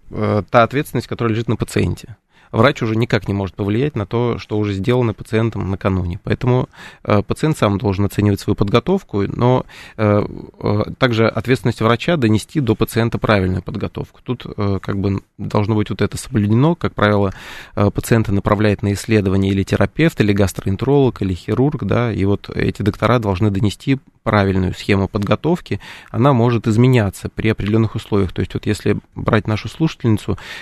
[0.09, 2.17] та ответственность, которая лежит на пациенте
[2.51, 6.19] врач уже никак не может повлиять на то, что уже сделано пациентом накануне.
[6.23, 6.69] Поэтому
[7.03, 9.65] э, пациент сам должен оценивать свою подготовку, но
[9.97, 10.23] э,
[10.59, 14.19] э, также ответственность врача донести до пациента правильную подготовку.
[14.23, 14.45] Тут
[14.81, 16.75] как бы должно быть вот это соблюдено.
[16.75, 17.33] Как правило,
[17.73, 23.19] пациента направляет на исследование или терапевт, или гастроэнтеролог, или хирург, да, и вот эти доктора
[23.19, 25.79] должны донести правильную схему подготовки,
[26.11, 28.33] она может изменяться при определенных условиях.
[28.33, 29.96] То есть вот если брать нашу слушательницу,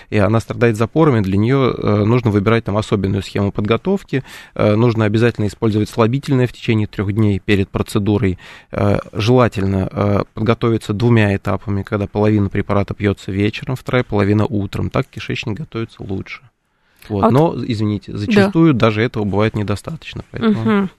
[0.10, 4.24] и она страдает запорами, для нее э, нужно выбирать там особенную схему подготовки,
[4.54, 8.38] э, нужно обязательно использовать слабительное в течение трех дней перед процедурой.
[8.72, 14.90] Э, желательно подготовиться двумя этапами, когда половина препарата пьется вечером, вторая половина утром.
[14.90, 16.42] Так кишечник готовится лучше.
[17.10, 17.24] Вот.
[17.24, 18.88] А Но, извините, зачастую да.
[18.88, 20.24] даже этого бывает недостаточно.
[20.32, 20.80] Поэтому...
[20.82, 20.90] Угу.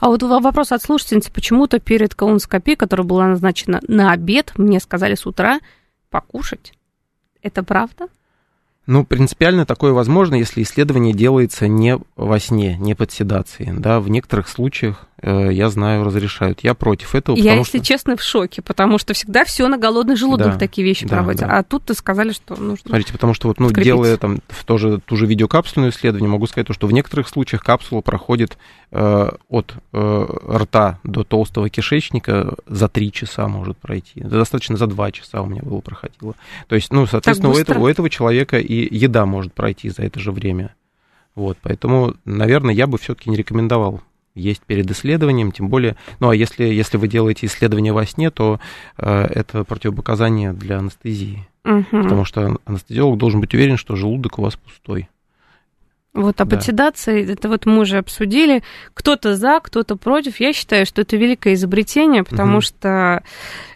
[0.00, 1.32] А вот вопрос от слушательницы.
[1.32, 5.60] Почему-то перед колоноскопией, которая была назначена на обед, мне сказали с утра
[6.10, 6.72] покушать.
[7.42, 8.08] Это правда?
[8.88, 13.78] Ну, принципиально такое возможно, если исследование делается не во сне, не под седацией.
[13.78, 16.60] Да, в некоторых случаях Э, я знаю, разрешают.
[16.62, 17.36] Я против этого.
[17.36, 17.86] Я, если что...
[17.86, 21.40] честно, в шоке, потому что всегда все на голодный желудок да, такие вещи да, проводят.
[21.40, 21.58] Да.
[21.58, 22.84] А тут ты сказали, что нужно.
[22.86, 23.84] Смотрите, потому что вот, ну, скрепить.
[23.84, 28.58] делая там тоже ту же видеокапсульное исследование, могу сказать, что в некоторых случаях капсула проходит
[28.92, 34.20] э, от э, рта до толстого кишечника за три часа может пройти.
[34.20, 36.36] Достаточно за два часа у меня было проходило.
[36.68, 40.20] То есть, ну, соответственно, у этого, у этого человека и еда может пройти за это
[40.20, 40.74] же время.
[41.34, 44.02] Вот, поэтому, наверное, я бы все-таки не рекомендовал
[44.38, 48.60] есть перед исследованием, тем более, ну а если, если вы делаете исследование во сне, то
[48.96, 51.84] э, это противопоказание для анестезии, угу.
[51.90, 55.08] потому что анестезиолог должен быть уверен, что желудок у вас пустой.
[56.14, 56.58] Вот, а да.
[57.06, 58.62] это вот мы уже обсудили.
[58.94, 60.40] Кто-то за, кто-то против.
[60.40, 62.62] Я считаю, что это великое изобретение, потому угу.
[62.62, 63.22] что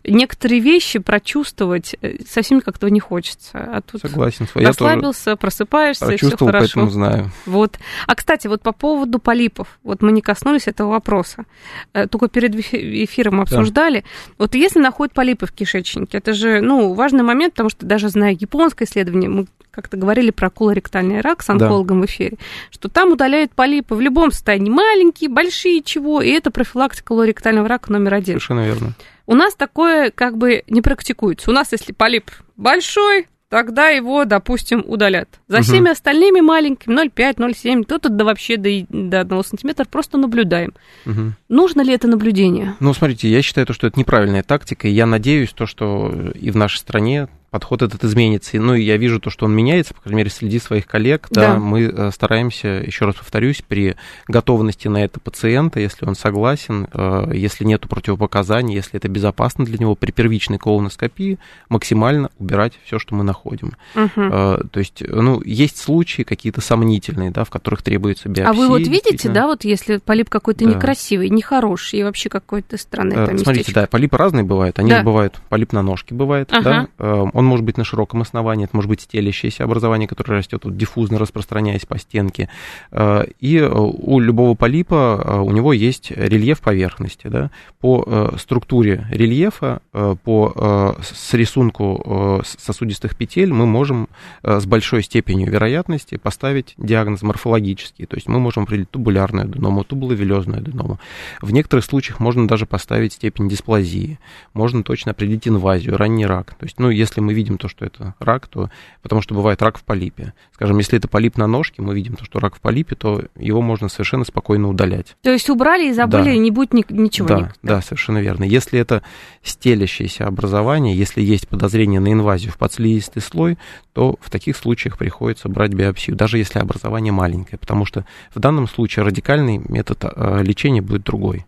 [0.05, 3.59] некоторые вещи прочувствовать э, совсем как-то не хочется.
[3.59, 4.49] А тут Согласен.
[4.55, 6.59] расслабился, Я просыпаешься, и все хорошо.
[6.59, 7.31] поэтому знаю.
[7.47, 7.79] Вот.
[8.07, 9.79] А, кстати, вот по поводу полипов.
[9.83, 11.45] Вот мы не коснулись этого вопроса.
[11.93, 14.01] Э, только перед эфиром обсуждали.
[14.01, 14.07] Да.
[14.39, 18.33] Вот если находят полипы в кишечнике, это же, ну, важный момент, потому что даже зная
[18.33, 22.07] японское исследование, мы как-то говорили про колоректальный рак с онкологом да.
[22.07, 22.22] в эфире,
[22.71, 27.93] что там удаляют полипы в любом состоянии, маленькие, большие, чего, и это профилактика колоректального рака
[27.93, 28.35] номер один.
[28.35, 28.95] Совершенно верно.
[29.27, 31.51] У нас такое как бы не практикуется.
[31.51, 35.29] У нас, если полип большой, тогда его, допустим, удалят.
[35.47, 35.65] За угу.
[35.65, 40.73] всеми остальными маленькими, 0,5, 0,7, то тут да вообще до, до 1 сантиметра просто наблюдаем.
[41.05, 41.33] Угу.
[41.51, 42.77] Нужно ли это наблюдение?
[42.81, 46.51] Ну, смотрите, я считаю, то, что это неправильная тактика, и я надеюсь, то, что и
[46.51, 48.59] в нашей стране подход этот изменится.
[48.59, 51.29] Ну, и я вижу то, что он меняется, по крайней мере, среди своих коллег.
[51.31, 53.95] Да, да мы э, стараемся, еще раз повторюсь, при
[54.27, 59.77] готовности на это пациента, если он согласен, э, если нет противопоказаний, если это безопасно для
[59.77, 61.39] него, при первичной колоноскопии
[61.69, 63.73] максимально убирать все, что мы находим.
[63.95, 64.09] Угу.
[64.15, 68.49] То есть, ну, есть случаи какие-то сомнительные, да, в которых требуется биопсия.
[68.49, 70.71] А вы вот видите, да, вот если полип какой-то да.
[70.71, 73.81] некрасивый, нехороший и вообще какой-то странный там Смотрите, местечко.
[73.83, 74.79] да, полипы разные бывают.
[74.79, 75.03] Они да.
[75.03, 76.89] бывают, полип на ножке бывает, ага.
[76.99, 80.77] да, он может быть на широком основании, это может быть стелящееся образование, которое растет вот,
[80.77, 82.49] диффузно распространяясь по стенке.
[82.91, 87.29] Э, и э, у любого полипа э, у него есть рельеф поверхности.
[87.29, 87.51] Да?
[87.81, 94.09] По структуре рельефа, по с рисунку сосудистых петель мы можем
[94.43, 98.07] с большой степенью вероятности поставить диагноз морфологический.
[98.07, 100.99] То есть мы можем определить тубулярную аденому, тубуловелезную аденому.
[101.41, 104.19] В некоторых случаях можно даже поставить степень дисплазии.
[104.55, 106.55] Можно точно определить инвазию, ранний рак.
[106.55, 108.71] То есть, ну, если мы видим то, что это рак, то
[109.03, 110.35] потому что бывает рак в полипе.
[110.53, 113.63] Скажем, если это полип на ножке, мы видим то, что рак в полипе, то его
[113.63, 115.17] можно совершенно спокойно удалять.
[115.23, 116.33] То есть убрали и забыли, да.
[116.33, 117.29] и не будет ни, ничего.
[117.29, 117.57] Да, никогда.
[117.63, 118.45] да, совершенно верно.
[118.45, 119.03] Если это
[119.43, 123.59] стелящееся образование, если есть подозрение на инвазию в подслизистый слой,
[123.93, 128.69] то в таких случаях приходится брать биопсию, даже если образование маленькое, потому что в данном
[128.69, 131.47] случае радикальный метод э, лечения будет другой.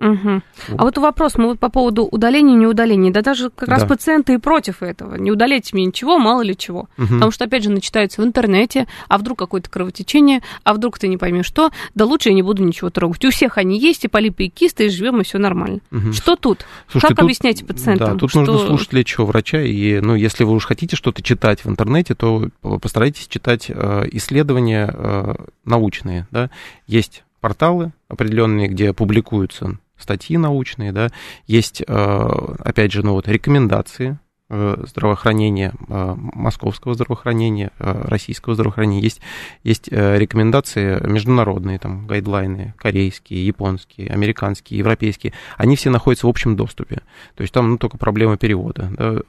[0.00, 0.42] Угу.
[0.76, 3.76] А вот вопрос, мы вот по поводу удаления и неудаления, да даже как да.
[3.76, 5.16] раз пациенты и против этого.
[5.16, 6.88] Не удалите мне ничего, мало ли чего.
[6.98, 7.06] Угу.
[7.14, 11.16] Потому что, опять же, начитается в интернете, а вдруг какое-то кровотечение, а вдруг ты не
[11.16, 13.24] поймешь что, да лучше я не буду ничего трогать.
[13.24, 15.80] У всех они есть, и полипы, и кисты, и живем, и все нормально.
[15.90, 16.12] Угу.
[16.12, 16.64] Что тут?
[16.88, 18.12] Слушайте, как тут, объяснять пациентам?
[18.12, 18.40] Да, тут что...
[18.40, 22.48] нужно слушать лечащего врача, и, ну, если вы уж хотите что-то читать в интернете, то
[22.80, 25.34] постарайтесь читать э, исследования э,
[25.64, 26.50] научные, да.
[26.86, 31.10] Есть порталы определенные, где публикуются статьи научные, да,
[31.46, 34.12] есть, опять же, ну вот рекомендации.
[34.12, 39.02] Э, здравоохранения, э, московского здравоохранения, э, российского здравоохранения.
[39.02, 39.20] Есть,
[39.62, 45.34] есть рекомендации международные, там, гайдлайны, корейские, японские, американские, европейские.
[45.58, 47.02] Они все находятся в общем доступе.
[47.34, 48.90] То есть там ну, только проблема перевода.
[48.96, 49.22] Да.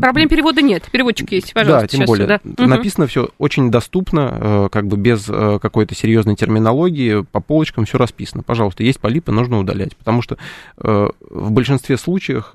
[0.00, 1.88] Проблем перевода нет, переводчик есть, пожалуйста.
[1.88, 2.40] Да, тем более.
[2.44, 2.66] Сюда.
[2.66, 8.44] Написано все очень доступно, как бы без какой-то серьезной терминологии, по полочкам все расписано.
[8.44, 9.96] Пожалуйста, есть полипы, нужно удалять.
[9.96, 10.38] Потому что
[10.76, 12.54] в большинстве случаев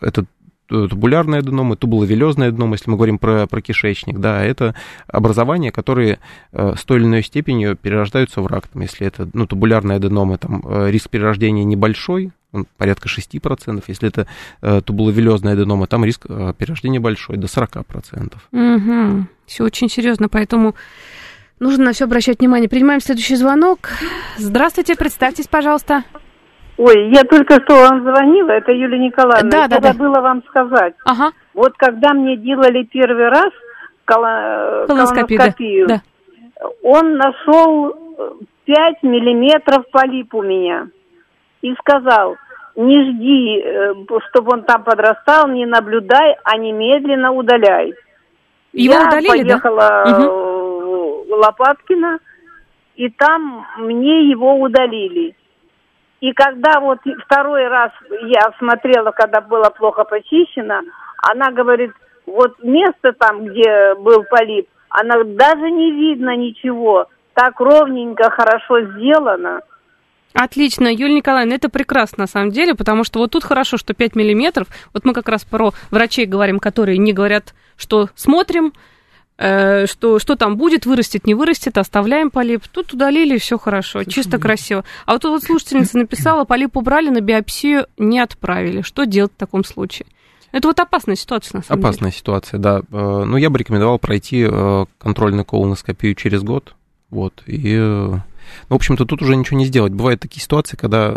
[0.00, 0.26] этот
[0.68, 4.74] тубулярная аденома, тубуловелезная аденома, если мы говорим про, про кишечник, да, это
[5.06, 6.18] образования, которые
[6.52, 8.68] э, с той или иной степенью перерождаются в рак.
[8.68, 13.82] Там, если это ну, тубулярная аденома, там э, риск перерождения небольшой, он порядка 6%.
[13.86, 14.26] Если это
[14.62, 18.34] э, тубуловелезная аденома, там риск э, перерождения большой, до 40%.
[18.52, 19.26] Угу.
[19.46, 20.74] Все очень серьезно, поэтому
[21.60, 22.68] нужно на все обращать внимание.
[22.68, 23.90] Принимаем следующий звонок.
[24.38, 26.04] Здравствуйте, представьтесь, пожалуйста.
[26.78, 29.50] Ой, я только что вам звонила, это Юлия Николаевна.
[29.50, 29.92] Да, да, да.
[29.94, 30.94] было вам сказать.
[31.04, 31.32] Ага.
[31.52, 33.50] Вот когда мне делали первый раз
[34.04, 34.86] коло...
[34.86, 36.02] колоноскопию, да.
[36.82, 37.96] он нашел
[38.64, 40.88] 5 миллиметров полип у меня
[41.62, 42.36] и сказал,
[42.76, 43.94] не жди, э,
[44.30, 47.92] чтобы он там подрастал, не наблюдай, а немедленно удаляй.
[48.72, 50.20] Его я удалили, поехала да?
[50.20, 52.20] в Лопаткино,
[52.94, 55.34] и там мне его удалили.
[56.20, 57.92] И когда вот второй раз
[58.22, 60.80] я смотрела, когда было плохо почищено,
[61.22, 61.92] она говорит,
[62.26, 69.60] вот место там, где был полип, она даже не видно ничего, так ровненько, хорошо сделано.
[70.34, 74.14] Отлично, Юлия Николаевна, это прекрасно на самом деле, потому что вот тут хорошо, что 5
[74.14, 78.72] миллиметров, вот мы как раз про врачей говорим, которые не говорят, что смотрим,
[79.38, 82.66] что, что там будет, вырастет, не вырастет, оставляем полип.
[82.66, 84.84] Тут удалили, все хорошо, Совершенно чисто красиво.
[85.06, 88.82] А вот вот слушательница написала, полип убрали, на биопсию не отправили.
[88.82, 90.06] Что делать в таком случае?
[90.50, 92.18] Это вот опасная ситуация, на самом Опасная деле.
[92.18, 92.82] ситуация, да.
[92.90, 96.74] Э, ну, я бы рекомендовал пройти э, контрольную колоноскопию через год.
[97.10, 98.22] Вот, и, ну,
[98.68, 99.92] в общем-то, тут уже ничего не сделать.
[99.92, 101.14] Бывают такие ситуации, когда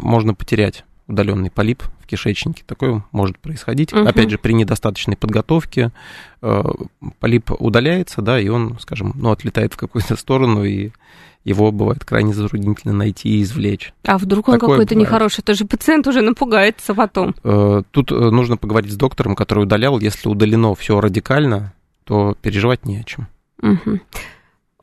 [0.00, 2.62] можно потерять удаленный полип в кишечнике.
[2.66, 3.92] Такое может происходить.
[3.92, 4.06] Угу.
[4.06, 5.92] Опять же, при недостаточной подготовке
[6.42, 6.62] э,
[7.20, 10.90] полип удаляется, да, и он, скажем, ну, отлетает в какую-то сторону, и
[11.44, 13.94] его бывает крайне затруднительно найти и извлечь.
[14.04, 15.42] А вдруг он какой-то нехороший?
[15.42, 17.36] Это же пациент уже напугается потом.
[17.44, 20.00] Э, тут э, нужно поговорить с доктором, который удалял.
[20.00, 21.72] Если удалено все радикально,
[22.04, 23.28] то переживать не о чем.
[23.62, 24.00] Угу.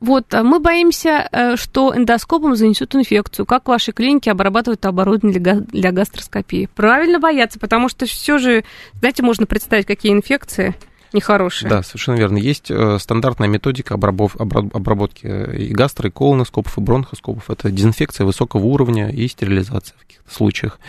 [0.03, 3.45] Вот, а мы боимся, э, что эндоскопом занесут инфекцию.
[3.45, 6.67] Как в вашей клинике обрабатывают оборудование для гастроскопии?
[6.75, 8.65] Правильно бояться, потому что все же,
[8.99, 10.75] знаете, можно представить, какие инфекции
[11.13, 11.69] нехорошие.
[11.69, 12.37] Да, совершенно верно.
[12.37, 15.25] Есть э, стандартная методика обработки
[15.55, 17.49] и гастро, и колоноскопов, и бронхоскопов.
[17.49, 20.81] Это дезинфекция высокого уровня и стерилизация в каких-то случаях.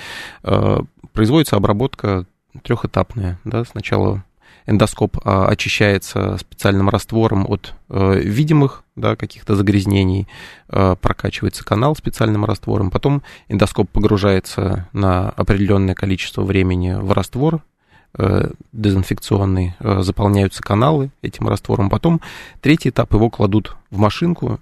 [0.43, 0.79] Э,
[1.12, 2.27] производится обработка
[2.65, 3.39] трехэтапная.
[3.45, 4.25] Да, сначала
[4.67, 10.28] эндоскоп а, очищается специальным раствором от э, видимых да, каких-то загрязнений,
[10.68, 17.62] э, прокачивается канал специальным раствором, потом эндоскоп погружается на определенное количество времени в раствор,
[18.16, 21.90] э, дезинфекционный, заполняются каналы этим раствором.
[21.90, 22.20] Потом
[22.61, 24.61] третий этап его кладут в машинку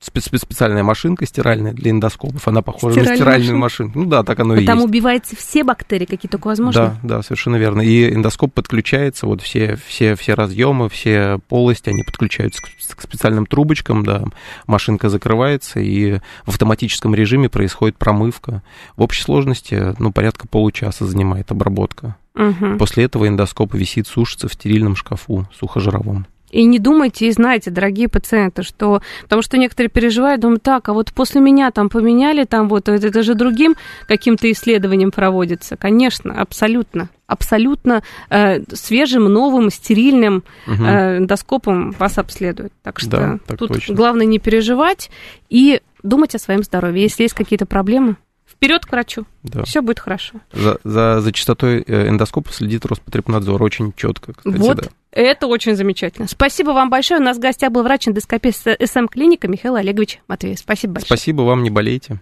[0.00, 3.98] специальная машинка стиральная для эндоскопов, она похожа Стиральная на стиральную машинку.
[3.98, 3.98] машинку.
[3.98, 4.88] Ну да, так оно и, и там есть.
[4.88, 6.98] убиваются все бактерии, какие только возможно.
[7.02, 7.82] Да, да, совершенно верно.
[7.82, 14.04] И эндоскоп подключается, вот все, все, все разъемы, все полости, они подключаются к специальным трубочкам,
[14.04, 14.24] да,
[14.66, 18.62] машинка закрывается, и в автоматическом режиме происходит промывка.
[18.96, 22.16] В общей сложности, ну, порядка получаса занимает обработка.
[22.34, 22.78] Угу.
[22.78, 26.26] После этого эндоскоп висит, сушится в стерильном шкафу сухожировом.
[26.50, 29.02] И не думайте и знайте, дорогие пациенты, что...
[29.22, 33.22] Потому что некоторые переживают, думают, так, а вот после меня там поменяли, там вот это
[33.22, 33.76] же другим
[34.06, 35.76] каким-то исследованием проводится.
[35.76, 37.10] Конечно, абсолютно.
[37.26, 40.82] Абсолютно э, свежим, новым, стерильным угу.
[40.82, 42.72] э, эндоскопом вас обследуют.
[42.82, 43.94] Так что да, так тут точно.
[43.94, 45.10] главное не переживать
[45.50, 47.02] и думать о своем здоровье.
[47.02, 48.16] Если есть какие-то проблемы,
[48.58, 49.24] вперед к врачу.
[49.44, 49.64] Да.
[49.64, 50.40] Все будет хорошо.
[50.52, 54.32] За, за, за частотой э, эндоскопа следит Роспотребнадзор очень четко.
[54.32, 54.88] Кстати, вот да.
[55.12, 56.26] это очень замечательно.
[56.26, 57.20] Спасибо вам большое.
[57.20, 60.58] У нас в гостях был врач эндоскопист СМ-клиника Михаил Олегович Матвеев.
[60.58, 61.06] Спасибо большое.
[61.06, 62.20] Спасибо вам, не болейте.